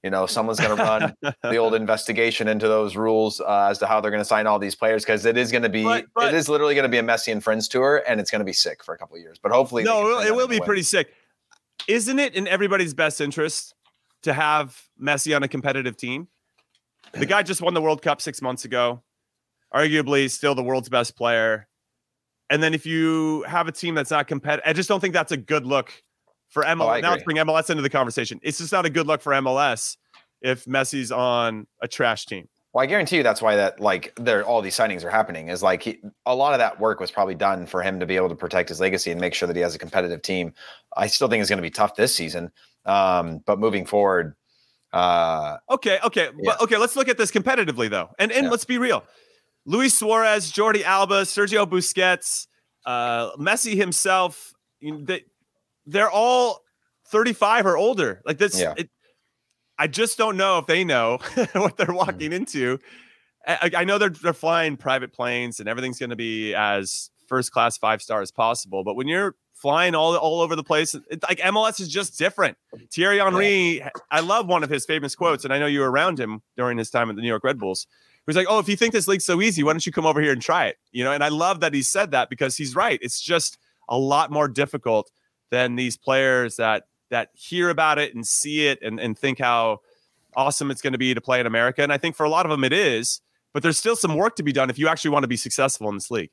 [0.03, 3.87] You know, someone's going to run the old investigation into those rules uh, as to
[3.87, 6.05] how they're going to sign all these players because it is going to be but,
[6.13, 8.39] but, it is literally going to be a Messi and Friends tour and it's going
[8.39, 9.39] to be sick for a couple of years.
[9.41, 11.13] But hopefully, no, it will be pretty sick.
[11.87, 13.73] Isn't it in everybody's best interest
[14.23, 16.27] to have Messi on a competitive team?
[17.13, 19.01] The guy just won the World Cup six months ago,
[19.73, 21.67] arguably still the world's best player.
[22.49, 25.31] And then if you have a team that's not competitive, I just don't think that's
[25.31, 25.91] a good look
[26.49, 26.97] for MLS.
[26.97, 28.39] Oh, now let's bring MLS into the conversation.
[28.43, 29.97] It's just not a good look for MLS
[30.41, 32.47] if Messi's on a trash team.
[32.73, 35.63] Well, I guarantee you that's why that like there all these signings are happening is
[35.63, 38.29] like he, a lot of that work was probably done for him to be able
[38.29, 40.53] to protect his legacy and make sure that he has a competitive team.
[40.95, 42.51] I still think it's going to be tough this season,
[42.85, 44.35] um, but moving forward.
[44.93, 46.31] Uh, okay, okay, yeah.
[46.43, 46.77] but okay.
[46.77, 48.51] Let's look at this competitively though, and and yeah.
[48.51, 49.03] let's be real.
[49.65, 52.47] Luis Suarez, Jordi Alba, Sergio Busquets,
[52.85, 54.53] uh, Messi himself.
[54.81, 55.25] They,
[55.87, 56.63] they're all
[57.07, 58.21] 35 or older.
[58.25, 58.73] Like this, yeah.
[58.77, 58.89] it,
[59.79, 61.17] I just don't know if they know
[61.53, 61.95] what they're mm.
[61.95, 62.79] walking into.
[63.47, 67.51] I, I, know they're they're flying private planes and everything's going to be as first
[67.51, 68.83] class five star as possible.
[68.83, 72.57] But when you're flying all all over the place, it, like MLS is just different.
[72.91, 73.89] Thierry Henry, yeah.
[74.11, 76.77] I love one of his famous quotes, and I know you were around him during
[76.77, 77.87] his time at the New York Red Bulls.
[77.89, 80.05] He was like, "Oh, if you think this league's so easy, why don't you come
[80.05, 82.57] over here and try it?" You know, and I love that he said that because
[82.57, 82.99] he's right.
[83.01, 85.09] It's just a lot more difficult
[85.51, 89.79] than these players that that hear about it and see it and, and think how
[90.35, 91.81] awesome it's going to be to play in America.
[91.81, 93.21] And I think for a lot of them it is,
[93.53, 95.89] but there's still some work to be done if you actually want to be successful
[95.89, 96.31] in this league.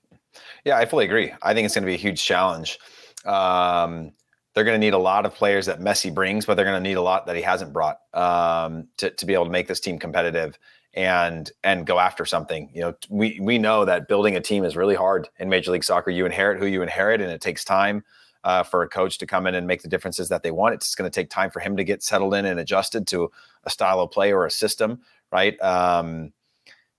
[0.64, 1.33] Yeah, I fully agree.
[1.42, 2.79] I think it's going to be a huge challenge.
[3.24, 4.12] Um,
[4.55, 6.88] they're going to need a lot of players that Messi brings, but they're going to
[6.88, 9.81] need a lot that he hasn't brought um, to, to be able to make this
[9.81, 10.59] team competitive
[10.96, 12.70] and and go after something.
[12.72, 15.83] You know, we we know that building a team is really hard in Major League
[15.83, 16.11] Soccer.
[16.11, 18.05] You inherit who you inherit, and it takes time
[18.45, 20.75] uh, for a coach to come in and make the differences that they want.
[20.75, 23.33] It's going to take time for him to get settled in and adjusted to
[23.65, 25.01] a style of play or a system,
[25.33, 25.61] right?
[25.63, 26.33] Um,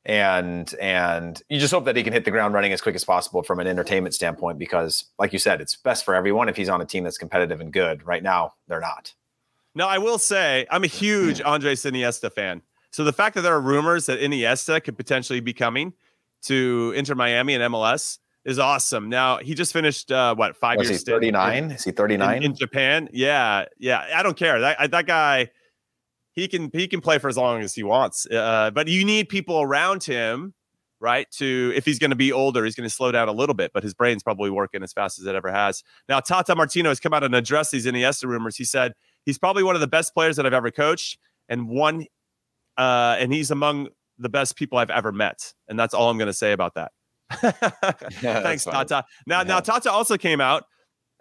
[0.06, 3.04] and and you just hope that he can hit the ground running as quick as
[3.04, 6.70] possible from an entertainment standpoint because like you said it's best for everyone if he's
[6.70, 9.16] on a team that's competitive and good right now they're not
[9.74, 13.56] no i will say i'm a huge andres iniesta fan so the fact that there
[13.56, 15.92] are rumors that iniesta could potentially be coming
[16.44, 19.10] to inter miami and mls is awesome.
[19.10, 21.04] Now he just finished uh, what five Was years?
[21.04, 21.72] Thirty nine?
[21.72, 23.10] Is he thirty nine in, in, Japan?
[23.12, 24.06] Yeah, yeah.
[24.16, 24.60] I don't care.
[24.62, 25.50] That that guy,
[26.32, 28.28] he can he can play for as long as he wants.
[28.28, 30.54] Uh, but you need people around him,
[31.00, 31.30] right?
[31.32, 33.72] To if he's going to be older, he's going to slow down a little bit.
[33.74, 35.84] But his brain's probably working as fast as it ever has.
[36.08, 38.56] Now Tata Martino has come out and addressed these Iniesta rumors.
[38.56, 38.94] He said
[39.26, 41.18] he's probably one of the best players that I've ever coached,
[41.50, 42.06] and one,
[42.78, 45.54] uh, and he's among the best people I've ever met.
[45.68, 46.92] And that's all I'm going to say about that.
[48.22, 49.06] Thanks, Tata.
[49.26, 49.44] Now, yeah.
[49.44, 50.66] now Tata also came out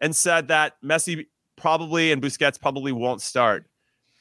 [0.00, 3.66] and said that Messi probably and Busquets probably won't start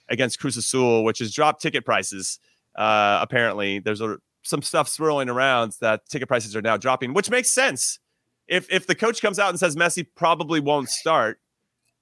[0.10, 2.40] against Cruz Azul, which has dropped ticket prices.
[2.76, 7.30] Uh, apparently, there's a, some stuff swirling around that ticket prices are now dropping, which
[7.30, 8.00] makes sense.
[8.48, 11.40] If if the coach comes out and says Messi probably won't start,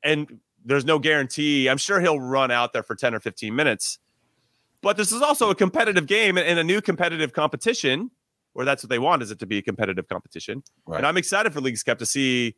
[0.04, 4.00] and there's no guarantee, I'm sure he'll run out there for 10 or 15 minutes.
[4.82, 8.10] But this is also a competitive game and a new competitive competition
[8.54, 10.64] or that's what they want is it to be a competitive competition.
[10.86, 10.98] Right.
[10.98, 12.56] And I'm excited for Leagues Cup to see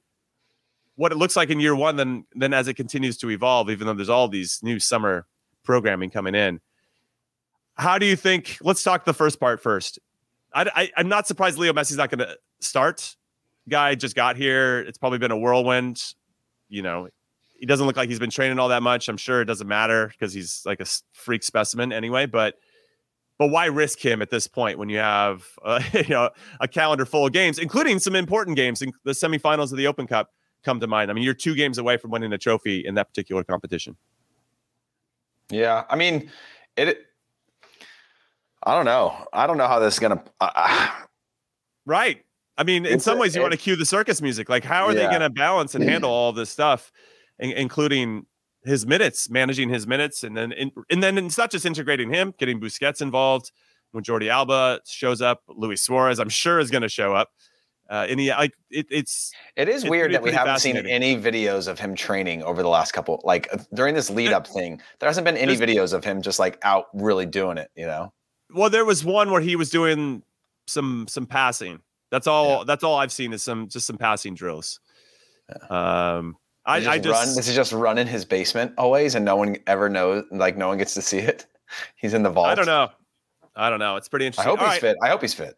[0.95, 3.87] what it looks like in year one, then then as it continues to evolve, even
[3.87, 5.25] though there's all these new summer
[5.63, 6.59] programming coming in.
[7.75, 8.57] How do you think?
[8.61, 9.99] Let's talk the first part first.
[10.53, 13.15] I, I, am not surprised Leo Messi's not going to start.
[13.67, 14.81] Guy just got here.
[14.81, 16.13] It's probably been a whirlwind.
[16.69, 17.09] You know,
[17.55, 19.09] he doesn't look like he's been training all that much.
[19.09, 22.27] I'm sure it doesn't matter because he's like a freak specimen anyway.
[22.27, 22.55] But
[23.37, 27.05] but why risk him at this point when you have uh, you know a calendar
[27.05, 28.81] full of games, including some important games?
[28.81, 30.29] In the semifinals of the Open Cup
[30.63, 31.11] come to mind.
[31.11, 33.97] I mean, you're two games away from winning a trophy in that particular competition.
[35.49, 36.31] Yeah, I mean,
[36.77, 37.05] it.
[38.65, 39.25] I don't know.
[39.33, 40.23] I don't know how this is gonna.
[40.39, 40.89] Uh,
[41.85, 42.23] right.
[42.57, 44.47] I mean, in some ways, you want to cue the circus music.
[44.47, 45.01] Like, how are yeah.
[45.01, 46.91] they going to balance and handle all this stuff,
[47.39, 48.27] in, including
[48.65, 52.33] his minutes, managing his minutes, and then in, and then it's not just integrating him,
[52.37, 53.51] getting Busquets involved.
[53.91, 57.29] When Jordi Alba shows up, Luis Suarez, I'm sure is going to show up.
[57.89, 61.67] Uh, and he like it, it's it is weird that we haven't seen any videos
[61.67, 64.81] of him training over the last couple like uh, during this lead up thing.
[64.99, 67.69] There hasn't been any videos of him just like out really doing it.
[67.75, 68.13] You know.
[68.49, 70.23] Well, there was one where he was doing
[70.65, 71.81] some some passing.
[72.09, 72.59] That's all.
[72.59, 72.63] Yeah.
[72.65, 74.79] That's all I've seen is some just some passing drills.
[75.49, 76.15] Yeah.
[76.17, 77.35] Um, I, just I just run.
[77.35, 80.23] This is just run in his basement always, and no one ever knows.
[80.31, 81.45] Like no one gets to see it.
[81.95, 82.47] He's in the vault.
[82.47, 82.89] I don't know.
[83.55, 83.97] I don't know.
[83.97, 84.47] It's pretty interesting.
[84.47, 84.81] I hope all he's right.
[84.81, 84.97] fit.
[85.01, 85.55] I hope he's fit.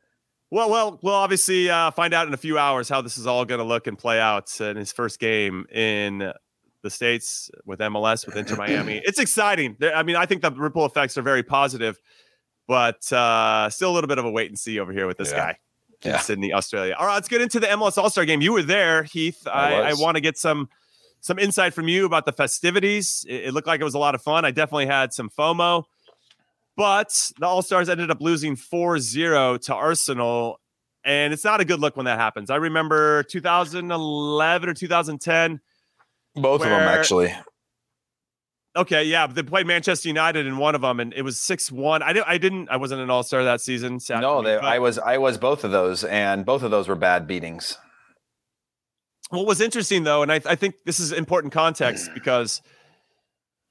[0.51, 3.45] Well, well, we'll obviously uh, find out in a few hours how this is all
[3.45, 6.31] going to look and play out in his first game in
[6.83, 8.97] the states with MLS with Inter Miami.
[9.05, 9.77] It's exciting.
[9.81, 11.99] I mean, I think the ripple effects are very positive,
[12.67, 15.31] but uh, still a little bit of a wait and see over here with this
[15.31, 15.37] yeah.
[15.37, 15.57] guy
[16.03, 16.19] in yeah.
[16.19, 16.95] Sydney, Australia.
[16.97, 18.41] All right, let's get into the MLS All Star game.
[18.41, 19.47] You were there, Heath.
[19.47, 20.69] I, I, I want to get some
[21.25, 23.25] some insight from you about the festivities.
[23.27, 24.45] It, it looked like it was a lot of fun.
[24.45, 25.85] I definitely had some FOMO,
[26.77, 30.59] but the All Stars ended up losing 4 0 to Arsenal.
[31.03, 32.51] And it's not a good look when that happens.
[32.51, 35.59] I remember 2011 or 2010.
[36.35, 37.33] Both of them, actually.
[38.75, 42.03] Okay, yeah, they played Manchester United in one of them, and it was six one.
[42.03, 43.99] I didn't, I didn't, I wasn't an All Star that season.
[44.09, 47.25] No, they, I was, I was both of those, and both of those were bad
[47.25, 47.77] beatings.
[49.29, 52.61] What was interesting though, and I, I think this is important context because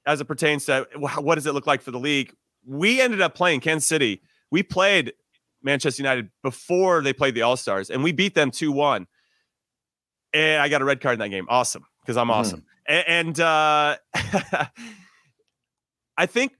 [0.05, 2.33] as it pertains to what does it look like for the league,
[2.65, 4.21] we ended up playing Kansas City.
[4.51, 5.13] We played
[5.63, 9.07] Manchester United before they played the All Stars, and we beat them two one.
[10.33, 11.47] And I got a red card in that game.
[11.49, 12.39] Awesome, because I'm mm-hmm.
[12.39, 12.65] awesome.
[12.87, 13.95] And, uh,
[16.17, 16.53] I think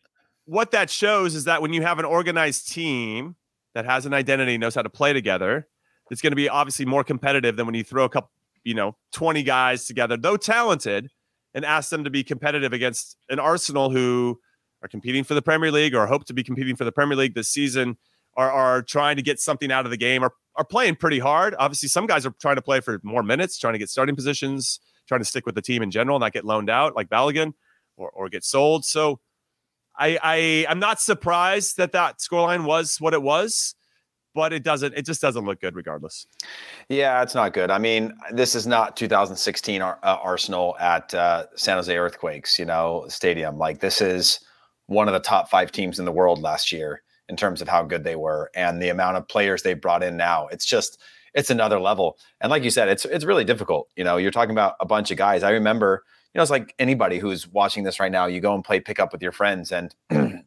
[0.45, 3.35] what that shows is that when you have an organized team
[3.73, 5.67] that has an identity, knows how to play together,
[6.11, 8.29] it's going to be obviously more competitive than when you throw a couple,
[8.65, 11.09] you know, 20 guys together, though talented,
[11.53, 14.39] and ask them to be competitive against an Arsenal who
[14.83, 17.33] are competing for the Premier League or hope to be competing for the Premier League
[17.33, 17.97] this season,
[18.35, 21.55] are, are trying to get something out of the game, are, are playing pretty hard.
[21.57, 24.81] Obviously, some guys are trying to play for more minutes, trying to get starting positions
[25.07, 27.53] trying to stick with the team in general, not get loaned out like Balogun
[27.97, 28.85] or, or get sold.
[28.85, 29.19] So
[29.97, 33.75] I, I I'm not surprised that that scoreline was what it was,
[34.35, 36.27] but it doesn't it just doesn't look good regardless.
[36.89, 37.71] Yeah, it's not good.
[37.71, 43.05] I mean, this is not 2016 uh, Arsenal at uh, San Jose Earthquakes, you know,
[43.07, 43.57] stadium.
[43.57, 44.41] Like this is
[44.87, 47.81] one of the top five teams in the world last year in terms of how
[47.81, 50.47] good they were and the amount of players they brought in now.
[50.47, 51.01] It's just
[51.33, 52.17] it's another level.
[52.41, 53.89] And like you said, it's it's really difficult.
[53.95, 55.43] You know, you're talking about a bunch of guys.
[55.43, 58.25] I remember, you know, it's like anybody who's watching this right now.
[58.25, 59.95] You go and play pickup with your friends, and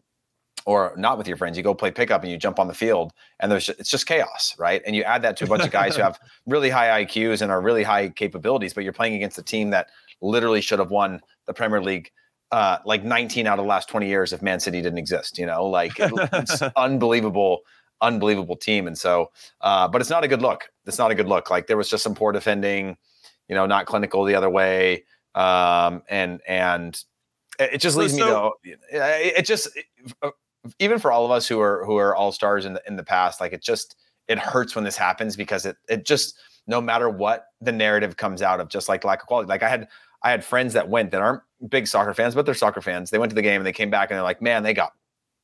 [0.69, 1.57] or not with your friends.
[1.57, 4.55] You go play pickup and you jump on the field, and there's it's just chaos,
[4.59, 4.83] right?
[4.85, 7.51] And you add that to a bunch of guys who have really high IQs and
[7.51, 9.89] are really high capabilities, but you're playing against a team that
[10.21, 12.11] literally should have won the Premier League
[12.53, 15.39] uh, like 19 out of the last 20 years if Man City didn't exist.
[15.39, 17.63] You know, like it's unbelievable
[18.03, 18.87] unbelievable team.
[18.87, 19.31] And so,
[19.63, 20.71] uh, but it's not a good look.
[20.87, 21.51] It's not a good look.
[21.51, 22.97] Like there was just some poor defending,
[23.49, 25.05] you know, not clinical the other way.
[25.35, 27.03] Um, and, and
[27.59, 29.69] it just leaves so, me to, it just,
[30.79, 33.05] even for all of us who are, who are all stars in the, in the
[33.05, 33.97] past, like it just,
[34.27, 36.37] it hurts when this happens because it, it just,
[36.67, 39.49] no matter what the narrative comes out of just like lack of quality.
[39.49, 39.89] Like I had,
[40.23, 43.11] I had friends that went that aren't big soccer fans, but they're soccer fans.
[43.11, 44.93] They went to the game and they came back and they're like, man, they got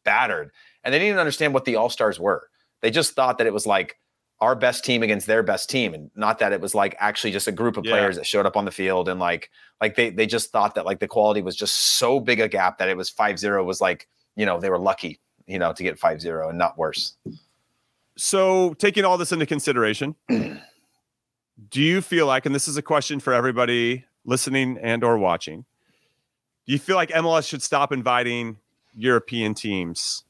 [0.05, 0.51] battered
[0.85, 2.49] and they didn't even understand what the All Stars were.
[2.83, 3.99] They just thought that it was like
[4.41, 7.49] our best team against their best team, and not that it was like actually just
[7.49, 7.93] a group of yeah.
[7.93, 9.51] players that showed up on the field and like
[9.81, 12.79] like they they just thought that like the quality was just so big a gap
[12.79, 14.07] that it was 5-0 was like
[14.37, 17.16] you know they were lucky you know to get 5-0 and not worse.
[18.16, 20.61] So taking all this into consideration, do
[21.82, 25.64] you feel like, and this is a question for everybody listening and or watching,
[26.64, 28.59] do you feel like MLS should stop inviting
[28.95, 30.22] European teams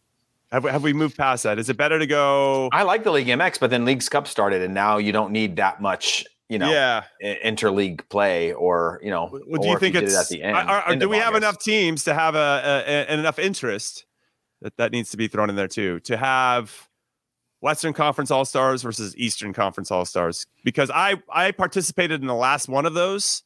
[0.55, 1.59] have, have we moved past that?
[1.59, 2.69] Is it better to go?
[2.73, 5.57] I like the League MX, but then Leagues Cup started, and now you don't need
[5.57, 7.05] that much, you know, yeah.
[7.23, 10.57] interleague play, or you know, well, do you think it's it at the end?
[10.57, 14.05] Are, are, do we have enough teams to have a, a, a, enough interest
[14.61, 16.89] that that needs to be thrown in there too to have
[17.61, 20.47] Western Conference All Stars versus Eastern Conference All Stars?
[20.65, 23.43] Because I I participated in the last one of those,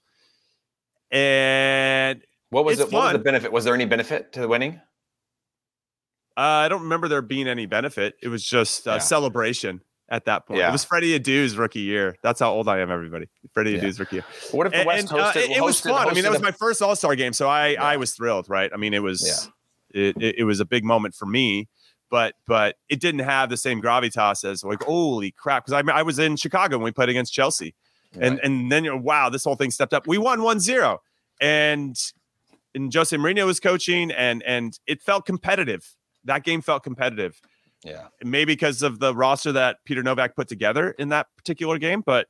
[1.12, 2.20] and
[2.50, 2.90] what was it?
[2.90, 3.52] What was the benefit?
[3.52, 4.80] Was there any benefit to the winning?
[6.36, 8.16] Uh, I don't remember there being any benefit.
[8.22, 8.98] It was just a yeah.
[8.98, 10.60] celebration at that point.
[10.60, 10.68] Yeah.
[10.68, 12.16] It was Freddie Adu's rookie year.
[12.22, 13.28] That's how old I am, everybody.
[13.52, 13.80] Freddie yeah.
[13.80, 14.24] Adu's rookie year.
[14.52, 16.08] What if the West and, hosted, uh, it, it was fun.
[16.08, 17.82] I mean, that was my first All Star game, so I yeah.
[17.82, 18.48] I was thrilled.
[18.48, 18.70] Right.
[18.72, 19.50] I mean, it was
[19.90, 21.68] it, it, it was a big moment for me,
[22.10, 26.02] but but it didn't have the same gravitas as like holy crap because I I
[26.02, 27.74] was in Chicago when we played against Chelsea,
[28.14, 28.26] right.
[28.26, 30.06] and and then you're wow this whole thing stepped up.
[30.06, 30.98] We won 1-0.
[31.40, 31.96] and
[32.74, 35.96] and Jose Mourinho was coaching, and and it felt competitive
[36.28, 37.40] that game felt competitive.
[37.84, 38.08] Yeah.
[38.22, 42.26] Maybe because of the roster that Peter Novak put together in that particular game, but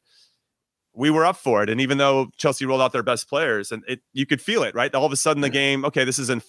[0.95, 1.71] we were up for it.
[1.71, 4.75] And even though Chelsea rolled out their best players, and it you could feel it,
[4.75, 4.95] right?
[4.95, 6.43] All of a sudden the game, okay, this is in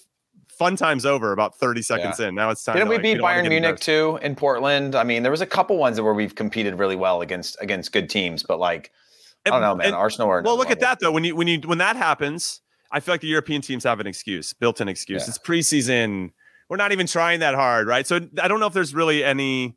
[0.50, 2.28] fun times over about 30 seconds yeah.
[2.28, 2.36] in.
[2.36, 2.76] Now it's time.
[2.76, 4.96] Didn't we like, beat Bayern Munich too in Portland?
[4.96, 8.10] I mean, there was a couple ones where we've competed really well against against good
[8.10, 8.92] teams, but like
[9.46, 9.88] I don't know, man.
[9.88, 10.58] And, Arsenal are well.
[10.58, 10.72] Look level.
[10.74, 11.12] at that though.
[11.12, 14.08] When you when you when that happens, I feel like the European teams have an
[14.08, 15.24] excuse, built-in excuse.
[15.24, 15.30] Yeah.
[15.30, 16.32] It's preseason
[16.70, 18.06] we're not even trying that hard, right?
[18.06, 19.76] So I don't know if there's really any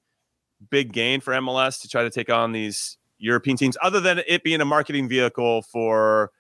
[0.70, 4.45] big gain for MLS to try to take on these European teams, other than it
[4.45, 6.30] being a marketing vehicle for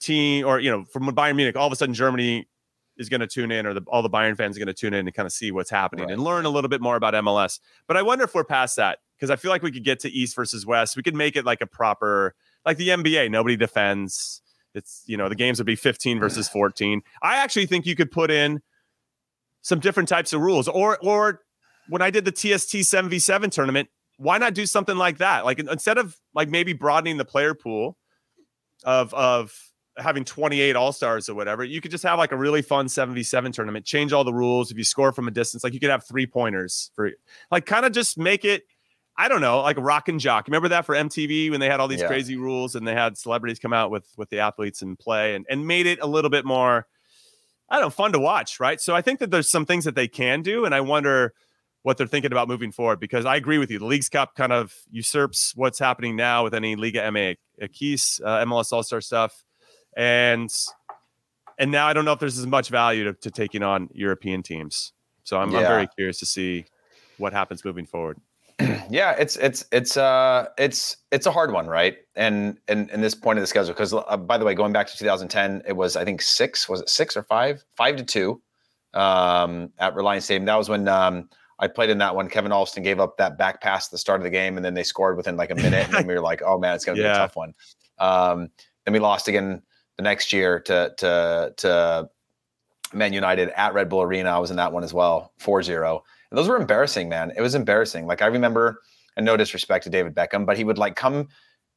[0.00, 1.56] team or you know from Bayern Munich.
[1.56, 2.48] All of a sudden, Germany
[2.96, 4.94] is going to tune in, or the, all the Bayern fans are going to tune
[4.94, 6.12] in and kind of see what's happening right.
[6.12, 7.58] and learn a little bit more about MLS.
[7.86, 10.10] But I wonder if we're past that because I feel like we could get to
[10.10, 10.96] East versus West.
[10.96, 12.34] We could make it like a proper,
[12.64, 13.30] like the NBA.
[13.30, 14.42] Nobody defends.
[14.74, 17.02] It's you know the games would be 15 versus 14.
[17.22, 18.62] I actually think you could put in
[19.62, 20.68] some different types of rules.
[20.68, 21.42] Or or
[21.88, 25.44] when I did the TST 7v7 tournament, why not do something like that?
[25.44, 27.96] Like instead of like maybe broadening the player pool
[28.84, 29.52] of of
[29.96, 31.62] having 28 all stars or whatever.
[31.62, 34.70] You could just have like a really fun 7v7 tournament, change all the rules.
[34.70, 37.10] If you score from a distance, like you could have three pointers for
[37.50, 38.62] like kind of just make it,
[39.18, 40.46] I don't know, like rock and jock.
[40.46, 42.06] Remember that for MTV when they had all these Yeah.
[42.06, 45.44] crazy rules and they had celebrities come out with with the athletes and play and,
[45.50, 46.86] and made it a little bit more,
[47.70, 48.80] I don't know, fun to watch, right?
[48.80, 50.64] So I think that there's some things that they can do.
[50.64, 51.32] And I wonder
[51.82, 53.78] what they're thinking about moving forward because I agree with you.
[53.78, 57.34] The Leagues Cup kind of usurps what's happening now with any Liga MA
[57.72, 59.44] Keys, uh, MLS All Star stuff,
[59.96, 60.50] and
[61.58, 64.42] and now I don't know if there's as much value to, to taking on European
[64.42, 64.92] teams.
[65.24, 66.64] So I'm, I'm very curious to see
[67.18, 68.18] what happens moving forward.
[68.90, 71.96] yeah, it's it's it's uh it's it's a hard one, right?
[72.16, 74.86] And and in this point of the schedule, because uh, by the way, going back
[74.88, 78.42] to 2010, it was I think six was it six or five, five to two,
[78.94, 80.44] um, at Reliant Stadium.
[80.44, 82.28] That was when um I played in that one.
[82.28, 84.74] Kevin Alston gave up that back pass at the start of the game, and then
[84.74, 87.02] they scored within like a minute, and we were like, oh man, it's gonna be
[87.02, 87.54] a tough one.
[87.98, 88.48] Um,
[88.84, 89.62] then we lost again
[89.96, 92.10] the next year to to to
[92.92, 94.30] Man United at Red Bull Arena.
[94.30, 96.02] I was in that one as well, 4-0.
[96.30, 97.32] And those were embarrassing, man.
[97.36, 98.06] It was embarrassing.
[98.06, 98.80] Like I remember,
[99.16, 101.28] and no disrespect to David Beckham, but he would like come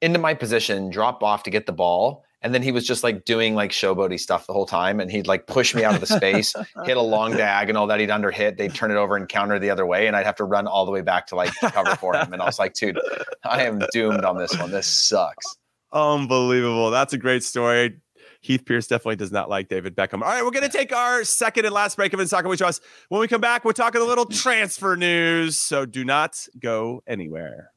[0.01, 3.23] into my position, drop off to get the ball, and then he was just like
[3.23, 4.99] doing like showboaty stuff the whole time.
[4.99, 6.53] And he'd like push me out of the space,
[6.85, 8.57] hit a long diagonal that he'd under hit.
[8.57, 10.85] They'd turn it over and counter the other way, and I'd have to run all
[10.85, 12.33] the way back to like cover for him.
[12.33, 12.99] And I was like, dude,
[13.45, 14.71] I am doomed on this one.
[14.71, 15.45] This sucks.
[15.93, 16.91] Unbelievable.
[16.91, 18.01] That's a great story.
[18.43, 20.21] Heath Pearce definitely does not like David Beckham.
[20.21, 22.57] All right, we're going to take our second and last break of In Soccer We
[22.57, 22.83] Trust.
[23.07, 25.57] When we come back, we're talking a little transfer news.
[25.57, 27.71] So do not go anywhere.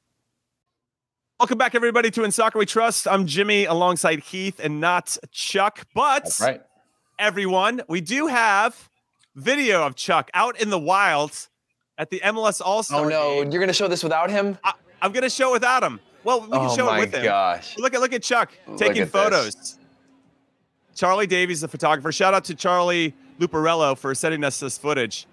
[1.38, 3.06] Welcome back, everybody, to In Soccer We Trust.
[3.06, 5.86] I'm Jimmy alongside Heath and not Chuck.
[5.94, 6.62] But That's right.
[7.16, 8.90] everyone, we do have
[9.36, 11.48] video of Chuck out in the wild
[11.96, 13.04] at the MLS All Star.
[13.04, 14.58] Oh no, you're gonna show this without him?
[14.64, 16.00] I, I'm going to show it without him.
[16.24, 17.20] Well, we can oh show it with him.
[17.20, 17.78] Oh my gosh.
[17.78, 19.75] Look at look at Chuck Look taking at this.
[20.96, 22.10] Charlie Davies, the photographer.
[22.10, 25.26] Shout out to Charlie Luparello for sending us this footage.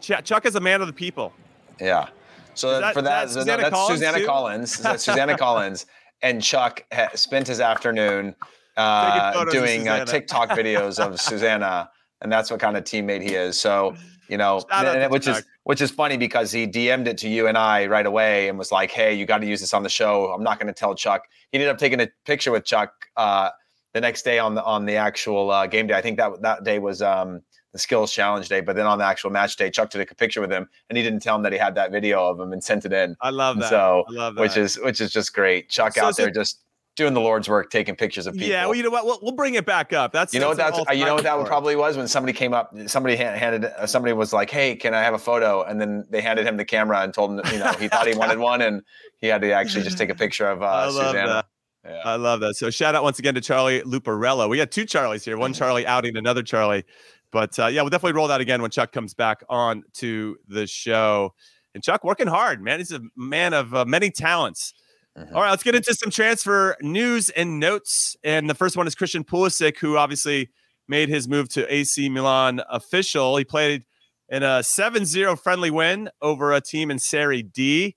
[0.00, 1.32] Ch- Chuck is a man of the people.
[1.80, 2.08] Yeah.
[2.54, 4.26] So that- for that, that so no, Susanna that's Collins Susanna?
[4.26, 4.78] Collins.
[4.78, 5.86] That's Susanna Collins
[6.22, 8.34] and Chuck ha- spent his afternoon
[8.76, 11.88] uh, doing uh, TikTok videos of Susanna,
[12.20, 13.58] and that's what kind of teammate he is.
[13.58, 13.94] So
[14.28, 17.28] you know, Shout out and- which is which is funny because he DM'd it to
[17.28, 19.82] you and I right away and was like, "Hey, you got to use this on
[19.84, 21.22] the show." I'm not going to tell Chuck.
[21.52, 23.50] He ended up taking a picture with Chuck uh,
[23.94, 25.94] the next day on the on the actual uh, game day.
[25.94, 27.40] I think that that day was um,
[27.72, 30.40] the skills challenge day, but then on the actual match day, Chuck took a picture
[30.40, 32.62] with him, and he didn't tell him that he had that video of him and
[32.62, 33.16] sent it in.
[33.22, 33.70] I love that.
[33.70, 34.40] So, I love that.
[34.42, 35.70] which is which is just great.
[35.70, 36.60] Chuck So- out so- there just
[36.96, 38.48] doing the Lord's work, taking pictures of people.
[38.48, 38.64] yeah.
[38.66, 39.04] Well, you know what?
[39.04, 40.12] We'll, we'll bring it back up.
[40.12, 42.72] That's you know what that's you know what that probably was when somebody came up,
[42.86, 46.04] somebody ha- handed uh, somebody was like, "Hey, can I have a photo?" And then
[46.10, 48.60] they handed him the camera and told him, you know, he thought he wanted one,
[48.62, 48.82] and
[49.18, 51.26] he had to actually just take a picture of uh, Susanna.
[51.28, 51.46] that.
[51.84, 52.00] Yeah.
[52.04, 52.56] I love that.
[52.56, 54.48] So shout out once again to Charlie Luparello.
[54.48, 56.84] We got two Charlies here, one Charlie outing another Charlie.
[57.30, 60.66] But uh, yeah, we'll definitely roll that again when Chuck comes back on to the
[60.66, 61.34] show.
[61.74, 62.78] And Chuck working hard, man.
[62.78, 64.72] He's a man of uh, many talents.
[65.16, 68.16] All right, let's get into some transfer news and notes.
[68.24, 70.50] And the first one is Christian Pulisic, who obviously
[70.88, 73.36] made his move to AC Milan official.
[73.36, 73.84] He played
[74.28, 77.96] in a 7-0 friendly win over a team in Serie D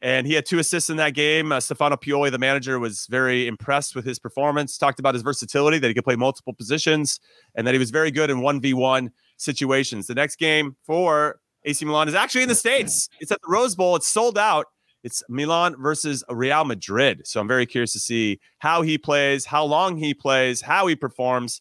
[0.00, 1.50] and he had two assists in that game.
[1.50, 4.78] Uh, Stefano Pioli, the manager, was very impressed with his performance.
[4.78, 7.20] Talked about his versatility, that he could play multiple positions,
[7.54, 10.06] and that he was very good in one v one situations.
[10.06, 13.08] The next game for AC Milan is actually in the states.
[13.20, 13.96] It's at the Rose Bowl.
[13.96, 14.66] It's sold out.
[15.02, 17.26] It's Milan versus Real Madrid.
[17.26, 20.96] So I'm very curious to see how he plays, how long he plays, how he
[20.96, 21.60] performs,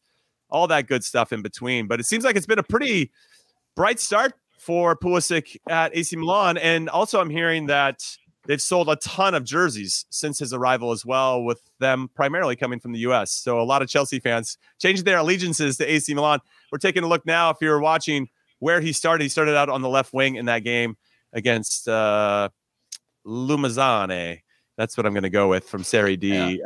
[0.49, 1.87] all that good stuff in between.
[1.87, 3.11] But it seems like it's been a pretty
[3.75, 6.57] bright start for Pulisic at AC Milan.
[6.57, 8.03] And also, I'm hearing that
[8.47, 12.79] they've sold a ton of jerseys since his arrival as well, with them primarily coming
[12.79, 13.31] from the US.
[13.31, 16.39] So a lot of Chelsea fans changed their allegiances to AC Milan.
[16.71, 17.49] We're taking a look now.
[17.49, 18.29] If you're watching
[18.59, 20.97] where he started, he started out on the left wing in that game
[21.33, 22.49] against uh,
[23.25, 24.39] Lumezzane.
[24.77, 26.61] That's what I'm going to go with from Serie D.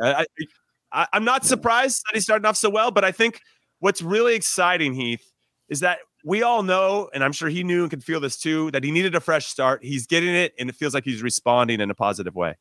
[0.92, 3.40] I'm not surprised that he's starting off so well, but I think
[3.80, 5.32] what's really exciting, Heath,
[5.68, 8.70] is that we all know, and I'm sure he knew and could feel this too,
[8.70, 9.84] that he needed a fresh start.
[9.84, 12.56] He's getting it, and it feels like he's responding in a positive way.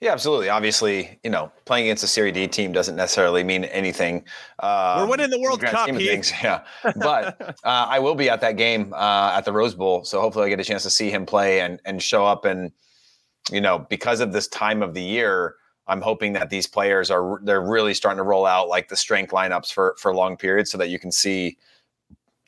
[0.00, 0.48] Yeah, absolutely.
[0.48, 4.24] Obviously, you know, playing against a Serie D team doesn't necessarily mean anything.
[4.58, 6.64] Um, We're winning the World Cup, things, Yeah,
[6.96, 10.46] but uh, I will be at that game uh, at the Rose Bowl, so hopefully
[10.46, 12.44] I get a chance to see him play and and show up.
[12.44, 12.72] And
[13.50, 17.40] you know, because of this time of the year, I'm hoping that these players are
[17.42, 20.78] they're really starting to roll out like the strength lineups for for long periods, so
[20.78, 21.56] that you can see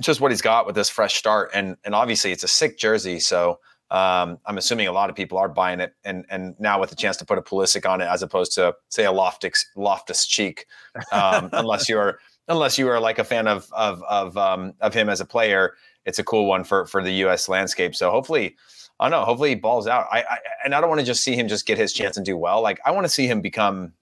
[0.03, 1.51] just what he's got with this fresh start.
[1.55, 3.59] And and obviously, it's a sick jersey, so
[3.90, 6.96] Um, I'm assuming a lot of people are buying it, and and now with the
[6.96, 10.66] chance to put a Pulisic on it as opposed to say a Loftus Loftus Cheek,
[11.11, 12.18] um, unless you're
[12.49, 15.72] unless you are like a fan of of of um, of him as a player,
[16.05, 17.49] it's a cool one for for the U.S.
[17.49, 17.94] landscape.
[17.94, 18.57] So hopefully,
[19.01, 19.24] I don't know.
[19.24, 20.07] Hopefully, he balls out.
[20.12, 22.26] I, I and I don't want to just see him just get his chance and
[22.26, 22.61] do well.
[22.61, 23.94] Like I want to see him become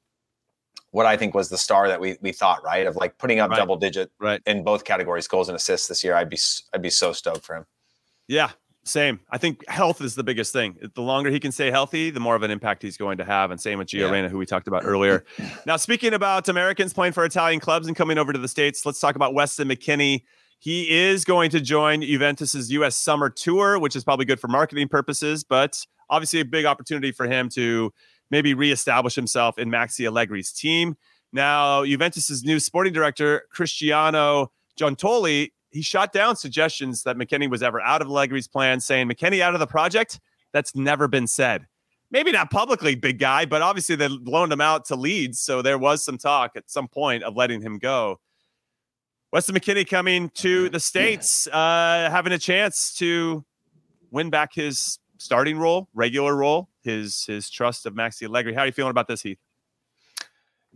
[0.96, 3.50] what I think was the star that we we thought right of like putting up
[3.50, 3.58] Right.
[3.58, 4.40] double digit Right.
[4.46, 6.14] in both categories, goals and assists this year.
[6.16, 6.38] I'd be
[6.72, 7.66] I'd be so stoked for him.
[8.28, 8.50] Yeah,
[8.84, 9.20] same.
[9.30, 10.78] I think health is the biggest thing.
[10.94, 13.50] The longer he can stay healthy, the more of an impact he's going to have.
[13.50, 14.10] And same with Gio Yeah.
[14.10, 15.24] Reyna, who we talked about earlier.
[15.66, 18.98] now, speaking about Americans playing for Italian clubs and coming over to the States, let's
[18.98, 20.22] talk about Weston McKennie.
[20.60, 22.96] He is going to join Juventus's U.S.
[22.96, 27.26] summer tour, which is probably good for marketing purposes, but obviously a big opportunity for
[27.26, 27.92] him to
[28.30, 30.96] maybe reestablish himself in Maxi Allegri's team.
[31.32, 37.80] Now, Juventus's new sporting director, Cristiano Giuntoli, he shot down suggestions that McKennie was ever
[37.80, 40.20] out of Allegri's plan, saying McKennie out of the project.
[40.52, 41.66] That's never been said.
[42.10, 45.76] Maybe not publicly, big guy, but obviously they loaned him out to Leeds, so there
[45.76, 48.20] was some talk at some point of letting him go.
[49.32, 53.44] Weston McKennie coming to the states, uh, having a chance to
[54.10, 58.54] win back his starting role, regular role, his his trust of Maxi Allegri.
[58.54, 59.38] How are you feeling about this, Heath?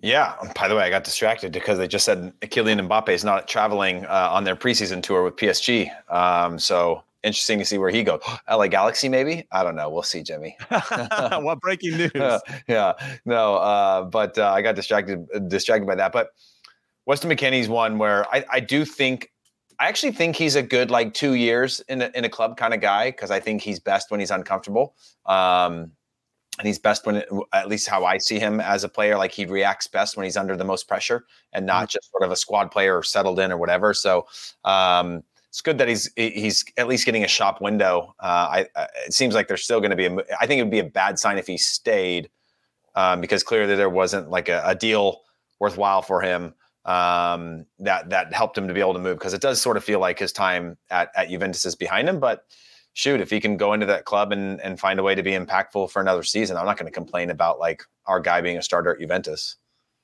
[0.02, 0.34] Yeah.
[0.54, 4.06] By the way, I got distracted because they just said Kylian Mbappe is not traveling
[4.06, 5.90] uh, on their preseason tour with PSG.
[6.10, 8.20] Um, so interesting to see where he goes.
[8.50, 9.46] LA Galaxy, maybe?
[9.52, 9.90] I don't know.
[9.90, 10.56] We'll see, Jimmy.
[10.68, 12.12] what breaking news?
[12.68, 12.92] yeah.
[13.24, 13.56] No.
[13.56, 16.12] Uh, but uh, I got distracted distracted by that.
[16.12, 16.30] But
[17.06, 19.30] Weston McKennie's one where I, I do think.
[19.80, 22.74] I actually think he's a good like two years in a, in a club kind
[22.74, 24.94] of guy because I think he's best when he's uncomfortable.
[25.24, 25.92] Um,
[26.58, 27.22] and he's best when,
[27.54, 30.36] at least how I see him as a player, like he reacts best when he's
[30.36, 31.24] under the most pressure
[31.54, 33.94] and not just sort of a squad player or settled in or whatever.
[33.94, 34.26] So
[34.64, 38.14] um, it's good that he's he's at least getting a shop window.
[38.20, 40.14] Uh, I, I it seems like there's still going to be a.
[40.38, 42.28] I think it would be a bad sign if he stayed
[42.94, 45.22] um, because clearly there wasn't like a, a deal
[45.58, 46.54] worthwhile for him
[46.84, 49.84] um, that that helped him to be able to move because it does sort of
[49.84, 52.44] feel like his time at, at Juventus is behind him, but
[52.92, 55.32] shoot, if he can go into that club and, and find a way to be
[55.32, 58.62] impactful for another season, I'm not going to complain about like our guy being a
[58.62, 59.56] starter at Juventus.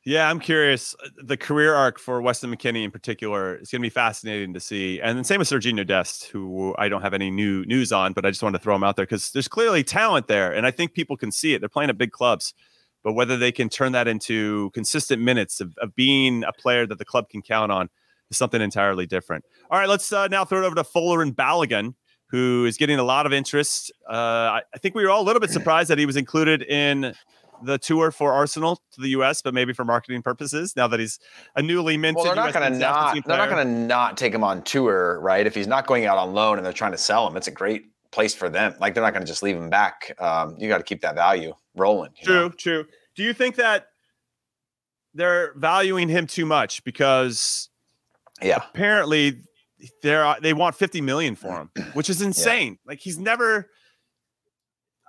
[0.05, 0.95] Yeah, I'm curious.
[1.17, 5.01] The career arc for Weston McKennie in particular is going to be fascinating to see.
[5.01, 8.25] And then same with Serginho Dest, who I don't have any new news on, but
[8.25, 10.53] I just wanted to throw him out there because there's clearly talent there.
[10.53, 11.59] And I think people can see it.
[11.59, 12.55] They're playing at big clubs,
[13.07, 16.99] but whether they can turn that into consistent minutes of, of being a player that
[16.99, 17.89] the club can count on
[18.33, 19.45] is something entirely different.
[19.71, 21.95] All right, let's uh, now throw it over to Folarin Balogun,
[22.31, 23.93] who is getting a lot of interest.
[24.11, 24.13] Uh,
[24.59, 27.15] I, I think we were all a little bit surprised that he was included in
[27.63, 30.75] the tour for Arsenal to the U.S., but maybe for marketing purposes.
[30.75, 31.21] Now that he's
[31.55, 34.35] a newly minted, Well, they're not going to not they're not going to not take
[34.35, 35.47] him on tour, right?
[35.47, 37.53] If he's not going out on loan and they're trying to sell him, it's a
[37.53, 38.75] great place for them.
[38.81, 40.13] Like they're not going to just leave him back.
[40.19, 42.13] Um, you got to keep that value rolling.
[42.23, 42.49] True, know?
[42.51, 42.87] true.
[43.15, 43.87] Do you think that
[45.15, 47.71] they're valuing him too much because
[48.43, 48.57] Yeah.
[48.57, 49.41] apparently
[50.03, 51.77] they're they want 50 million for mm.
[51.77, 52.79] him, which is insane.
[52.87, 53.71] Like he's never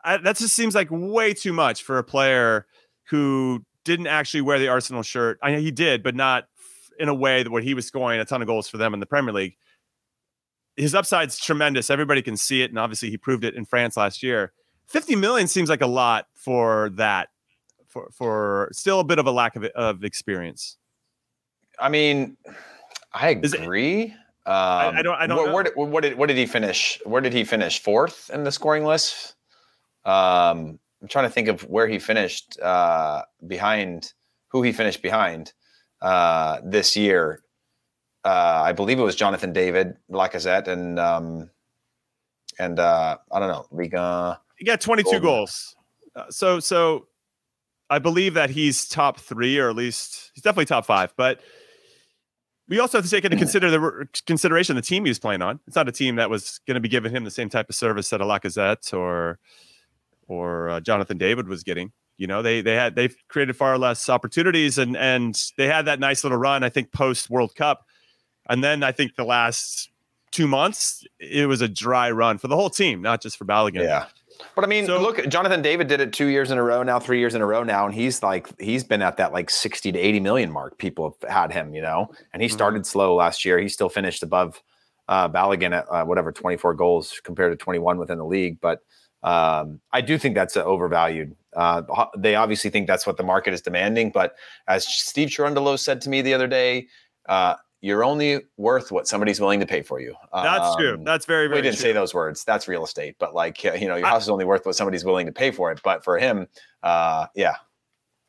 [0.04, 2.66] I, that just seems like way too much for a player
[3.10, 5.38] who didn't actually wear the Arsenal shirt.
[5.42, 6.46] I know he did, but not
[7.00, 9.00] in a way that where he was scoring a ton of goals for them in
[9.00, 9.56] the Premier League.
[10.76, 11.90] His upside's tremendous.
[11.90, 14.54] Everybody can see it, and obviously he proved it in France last year.
[14.88, 17.30] 50 million seems like a lot for that,
[17.88, 20.78] for for still a bit of a lack of of experience.
[21.80, 22.38] I mean,
[23.14, 24.14] I Is it- agree.
[24.46, 25.54] Um, I don't- I don't Where, know.
[25.54, 27.00] where did, what did what did he finish?
[27.04, 27.82] Where did he finish?
[27.82, 29.36] Fourth in the scoring list.
[30.06, 34.14] Um, I'm trying to think of where he finished uh, behind.
[34.52, 35.52] Who he finished behind
[36.02, 37.44] uh, this year?
[38.24, 41.50] Uh, I believe it was Jonathan David, Lacazette, and um,
[42.58, 44.40] and uh, I don't know, Liga.
[44.58, 45.22] He got 22 Golden.
[45.22, 45.76] goals.
[46.16, 47.08] Uh, so so
[47.90, 51.40] I believe that he's top 3 or at least he's definitely top 5, but
[52.68, 55.60] we also have to take into consider the consideration the team he was playing on.
[55.68, 57.76] It's not a team that was going to be giving him the same type of
[57.76, 59.40] service that a Lacazette or
[60.28, 61.94] or uh, Jonathan David was getting.
[62.18, 66.00] You know, they they had they've created far less opportunities and and they had that
[66.00, 67.86] nice little run I think post World Cup.
[68.50, 69.90] And then I think the last
[70.32, 73.84] 2 months it was a dry run for the whole team, not just for Balogun.
[73.84, 74.08] Yeah.
[74.56, 77.00] But I mean, So- look, Jonathan David did it two years in a row now,
[77.00, 79.92] three years in a row now, and he's like he's been at that like sixty
[79.92, 80.78] to eighty million mark.
[80.78, 83.60] People have had him, you know, and he started slow last year.
[83.60, 84.62] He still finished above
[85.08, 88.60] uh, Balogun at uh, whatever twenty four goals compared to twenty one within the league.
[88.62, 88.80] But
[89.24, 91.36] um, I do think that's overvalued.
[91.56, 91.82] Uh,
[92.18, 94.12] they obviously think that's what the market is demanding.
[94.12, 94.36] But
[94.68, 96.88] as Steve Cherundolo said to me the other day,
[97.28, 100.16] uh, you're only worth what somebody's willing to pay for you.
[100.34, 101.00] That's um, true.
[101.04, 101.84] That's very, very we didn't true.
[101.84, 102.44] say those words.
[102.44, 103.16] That's real estate.
[103.20, 105.72] But like, you know, your house is only worth what somebody's willing to pay for
[105.72, 105.82] it.
[105.84, 106.48] But for him,
[106.84, 107.56] uh, yeah.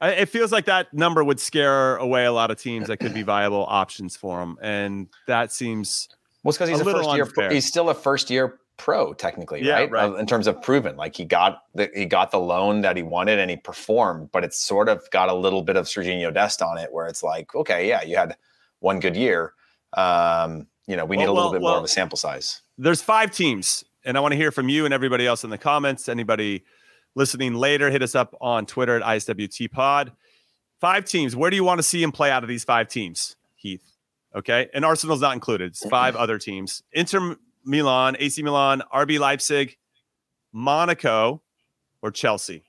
[0.01, 3.15] I, it feels like that number would scare away a lot of teams that could
[3.15, 4.59] be viable options for him.
[4.61, 6.09] And that seems
[6.45, 7.25] well, because he's a, little first year.
[7.25, 7.51] unfair.
[7.51, 9.91] He's still a first year pro, technically, Yeah, right?
[9.91, 10.21] right.
[10.21, 13.39] In terms of proven, like he got the he got the loan that he wanted
[13.39, 16.79] and he performed, but it's sort of got a little bit of Serginho Dest on
[16.79, 18.37] it, where it's like, okay, yeah, you had
[18.81, 19.53] one good year.
[19.97, 22.63] Um, you know, we need Well, a little well, bit more of a sample size.
[22.79, 25.59] there's five teams, and I want to hear from you and everybody else in the
[25.59, 26.09] comments.
[26.09, 26.65] Anybody
[27.15, 30.13] listening later, hit us up on Twitter at ISWT Pod.
[30.81, 31.35] Five teams.
[31.35, 33.83] Where do you want to see him play out of these five teams, Heath?
[34.35, 35.69] Okay, and Arsenal's not included.
[35.73, 39.77] It's five other teams: Inter Milan, AC Milan, RB Leipzig,
[40.53, 41.43] Monaco,
[42.03, 42.65] or Chelsea.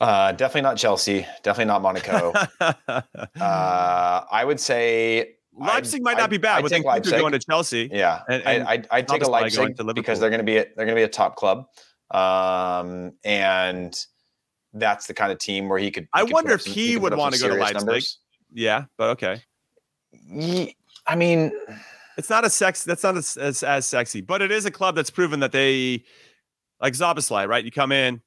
[0.00, 1.26] Uh, definitely not Chelsea.
[1.42, 2.32] Definitely not Monaco.
[2.60, 3.02] uh,
[3.38, 7.18] I would say Leipzig I'd- might not I'd- be bad take them Leipzig.
[7.20, 7.88] going to Chelsea.
[7.92, 10.56] Yeah, And- I, and I'd, I'd take a Leipzig to because they're going to be
[10.58, 11.66] a, they're going to be a top club,
[12.12, 13.94] um, and
[14.72, 16.08] that's the kind of team where he could.
[16.12, 17.76] I could wonder if some- he could would wanna go to Leipzig.
[17.76, 18.18] numbers.
[18.52, 19.42] Yeah, but okay.
[20.28, 20.76] Ye-
[21.06, 21.52] I mean,
[22.16, 22.84] It's not a sex.
[22.84, 26.04] That's not as, as as sexy, but it is a club that's proven that they
[26.80, 27.64] like Szoboszlai, right?
[27.64, 28.20] You come in,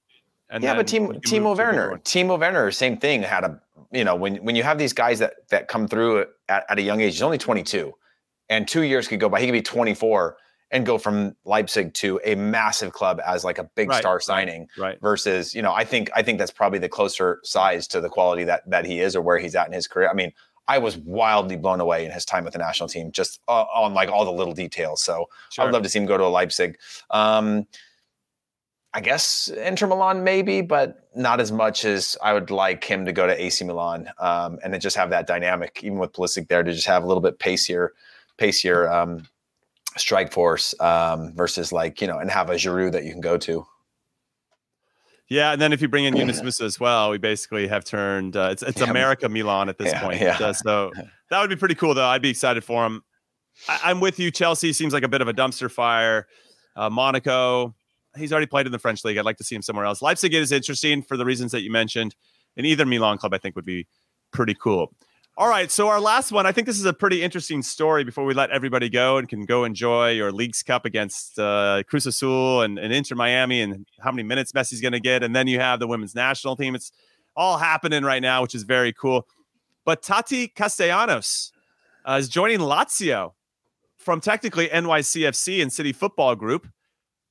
[0.53, 1.97] and yeah, but then Timo, you Timo move to a bigger Werner.
[1.99, 3.21] Timo Werner, same thing.
[3.23, 6.63] Had a you know when when you have these guys that that come through at,
[6.69, 7.93] at a young age, he's only 22,
[8.49, 9.39] and two years could go by.
[9.41, 10.37] He could be 24
[10.71, 14.23] and go from Leipzig to a massive club as like a big Right, star right,
[14.23, 14.67] signing.
[14.77, 14.99] right?
[15.01, 18.43] versus you know i think i think that's probably the closer size to the quality
[18.45, 20.31] that that he is or where he's at in his career i mean
[20.67, 23.93] i was wildly blown away in his time with the national team just uh, on
[23.93, 25.65] like all the little details so Sure.
[25.65, 26.75] i'd love to see him go to a leipzig
[27.11, 27.67] um
[28.93, 33.11] i guess inter milan maybe but not as much as i would like him to
[33.11, 36.63] go to ac milan um and then just have that dynamic even with Pulisic there
[36.63, 37.93] to just have a little bit pacier
[38.37, 39.27] pacier um
[39.97, 43.37] strike force um versus like you know and have a Giroud that you can go
[43.37, 43.65] to
[45.29, 48.35] Yeah, and then if you bring in Yunus Musah as well, we basically have turned
[48.35, 48.89] uh, it's it's Yeah.
[48.89, 50.21] America Milan at this Yeah, point.
[50.21, 50.37] yeah.
[50.39, 50.91] Uh, so
[51.29, 52.05] that would be pretty cool, though.
[52.05, 53.03] I'd be excited for him.
[53.67, 54.29] I, I'm with you.
[54.31, 56.27] Chelsea seems like a bit of a dumpster fire.
[56.75, 57.73] Uh, Monaco,
[58.17, 59.17] he's already played in the French league.
[59.17, 60.01] I'd like to see him somewhere else.
[60.01, 62.15] Leipzig is interesting for the reasons that you mentioned,
[62.57, 63.87] and either Milan club I think would be
[64.31, 64.93] pretty cool.
[65.35, 68.23] All right, so our last one, I think this is a pretty interesting story before
[68.23, 72.61] we let everybody go and can go enjoy your Leagues Cup against uh, Cruz Azul
[72.61, 75.23] and, and Inter Miami and how many minutes Messi's going to get.
[75.23, 76.75] And then you have the women's national team.
[76.75, 76.91] It's
[77.35, 79.27] all happening right now, which is very cool.
[79.85, 81.51] But Taty Castellanos
[82.05, 83.33] uh, is joining Lazio
[83.97, 86.67] from technically NYCFC and City Football Group.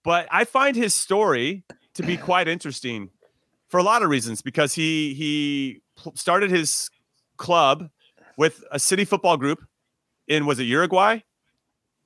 [0.04, 3.10] But I find his story to be quite interesting
[3.68, 5.80] for a lot of reasons because he he
[6.14, 6.90] started his
[7.36, 7.88] club
[8.36, 9.60] with a city football group
[10.28, 11.20] in was it Uruguay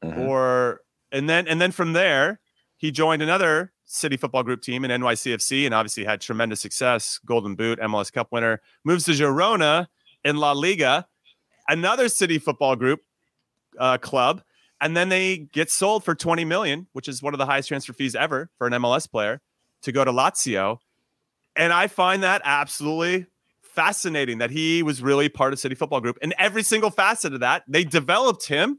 [0.04, 0.28] Mhm.
[0.28, 0.80] or
[1.10, 2.38] and then and then from there
[2.76, 7.54] he joined another city football group team in NYCFC and obviously had tremendous success golden
[7.54, 9.86] boot MLS cup winner moves to Girona
[10.24, 11.06] in La Liga
[11.68, 13.00] another city football group
[13.78, 14.42] uh, club
[14.80, 17.92] and then they get sold for 20 million which is one of the highest transfer
[17.92, 19.40] fees ever for an MLS player
[19.82, 20.78] to go to Lazio
[21.56, 23.26] and I find that absolutely
[23.62, 26.18] fascinating that he was really part of City Football Group.
[26.22, 28.78] And every single facet of that, they developed him.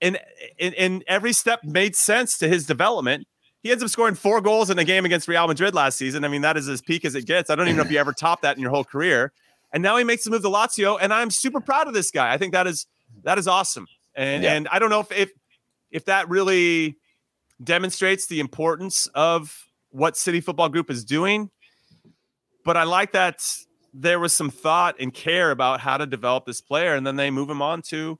[0.00, 0.18] And
[0.58, 3.26] in every step made sense to his development.
[3.62, 6.24] He ends up scoring four goals in a game against Real Madrid last season.
[6.24, 7.48] I mean, that is as peak as it gets.
[7.48, 9.32] I don't even know if you ever topped that in your whole career.
[9.72, 12.32] And now he makes the move to Lazio, and I'm super proud of this guy.
[12.32, 12.86] I think that is
[13.22, 13.86] that is awesome.
[14.14, 14.54] And Yeah.
[14.54, 15.30] and I don't know if if
[15.90, 16.96] if that really
[17.62, 19.56] demonstrates the importance of
[19.90, 21.50] what City Football Group is doing.
[22.64, 23.44] But I like that
[23.92, 27.30] there was some thought and care about how to develop this player, and then they
[27.30, 28.18] move him on to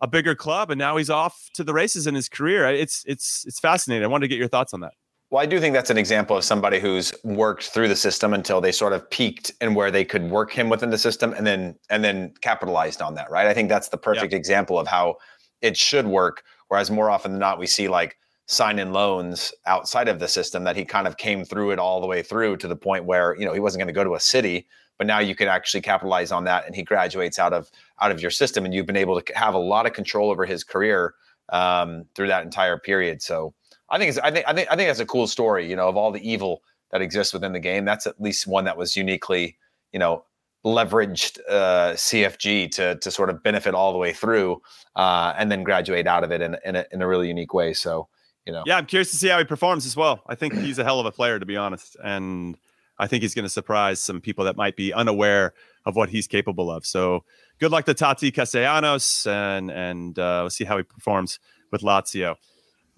[0.00, 2.66] a bigger club, and now he's off to the races in his career.
[2.66, 4.04] It's it's it's fascinating.
[4.04, 4.92] I wanted to get your thoughts on that.
[5.30, 8.60] Well, I do think that's an example of somebody who's worked through the system until
[8.60, 11.76] they sort of peaked and where they could work him within the system and then
[11.90, 13.48] and then capitalized on that, right?
[13.48, 15.16] I think that's the perfect example of how
[15.62, 16.44] it should work.
[16.68, 20.62] Whereas more often than not, we see like sign in loans outside of the system
[20.62, 23.36] that he kind of came through it all the way through to the point where,
[23.36, 25.80] you know, he wasn't going to go to a city, but now you can actually
[25.80, 27.68] capitalize on that and he graduates out of
[28.00, 30.46] out of your system and you've been able to have a lot of control over
[30.46, 31.14] his career
[31.48, 33.20] um, through that entire period.
[33.22, 33.54] So
[33.88, 35.68] I think it's, I think I think I think that's a cool story.
[35.68, 38.64] You know, of all the evil that exists within the game, that's at least one
[38.64, 39.56] that was uniquely,
[39.92, 40.24] you know,
[40.64, 44.60] leveraged uh, CFG to to sort of benefit all the way through,
[44.96, 47.72] uh, and then graduate out of it in in a, in a really unique way.
[47.72, 48.08] So,
[48.44, 50.22] you know, Yeah, I'm curious to see how he performs as well.
[50.26, 52.56] I think he's a hell of a player, to be honest, and
[52.98, 56.26] I think he's going to surprise some people that might be unaware of what he's
[56.26, 56.84] capable of.
[56.84, 57.24] So
[57.60, 61.38] good luck to Taty Castellanos, and and uh, we'll see how he performs
[61.70, 62.36] with Lazio.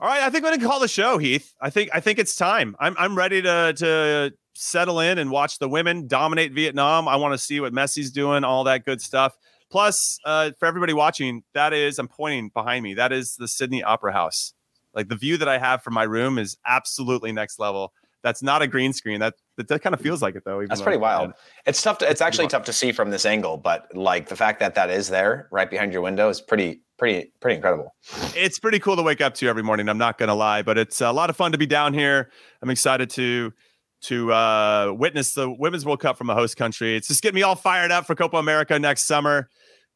[0.01, 1.55] All right, I think we're gonna call the show, Heath.
[1.61, 2.77] I think I think it's time.
[2.79, 7.09] I'm I'm ready to to settle in and watch the women dominate Vietnam.
[7.09, 9.37] I want to see what Messi's doing, all that good stuff.
[9.71, 12.95] Plus, uh, for everybody watching, that is I'm pointing behind me.
[12.95, 14.55] That is the Sydney Opera House.
[14.95, 17.93] Like the view that I have from my room is absolutely next level.
[18.29, 19.21] That's not a green screen.
[19.21, 20.63] That that, that kind of feels like it though.
[20.67, 21.33] That's pretty wild.
[21.65, 22.11] It's tough to.
[22.11, 25.09] It's actually tough to see from this angle, but like the fact that that is
[25.09, 27.95] there right behind your window is pretty pretty pretty incredible.
[28.37, 29.89] It's pretty cool to wake up to every morning.
[29.89, 32.31] I'm not going to lie, but it's a lot of fun to be down here.
[32.61, 33.55] I'm excited to
[34.03, 36.95] to uh, witness the Women's World Cup from a host country.
[36.95, 39.49] It's just getting me all fired up for Copa America next summer.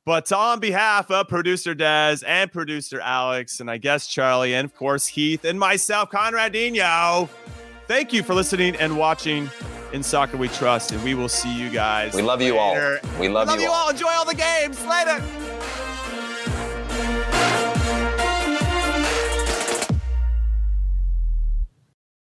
[0.05, 4.75] But on behalf of producer Des and producer Alex, and I guess Charlie, and of
[4.75, 7.29] course Heath and myself, Conradinho,
[7.87, 9.51] thank you for listening and watching
[9.93, 10.93] in Soccer We Trust.
[10.93, 12.15] And we will see you guys.
[12.15, 12.75] We love you all.
[12.75, 13.85] We love, we love you, you all.
[13.85, 13.91] all.
[13.91, 14.85] Enjoy all the games.
[14.87, 15.23] Later.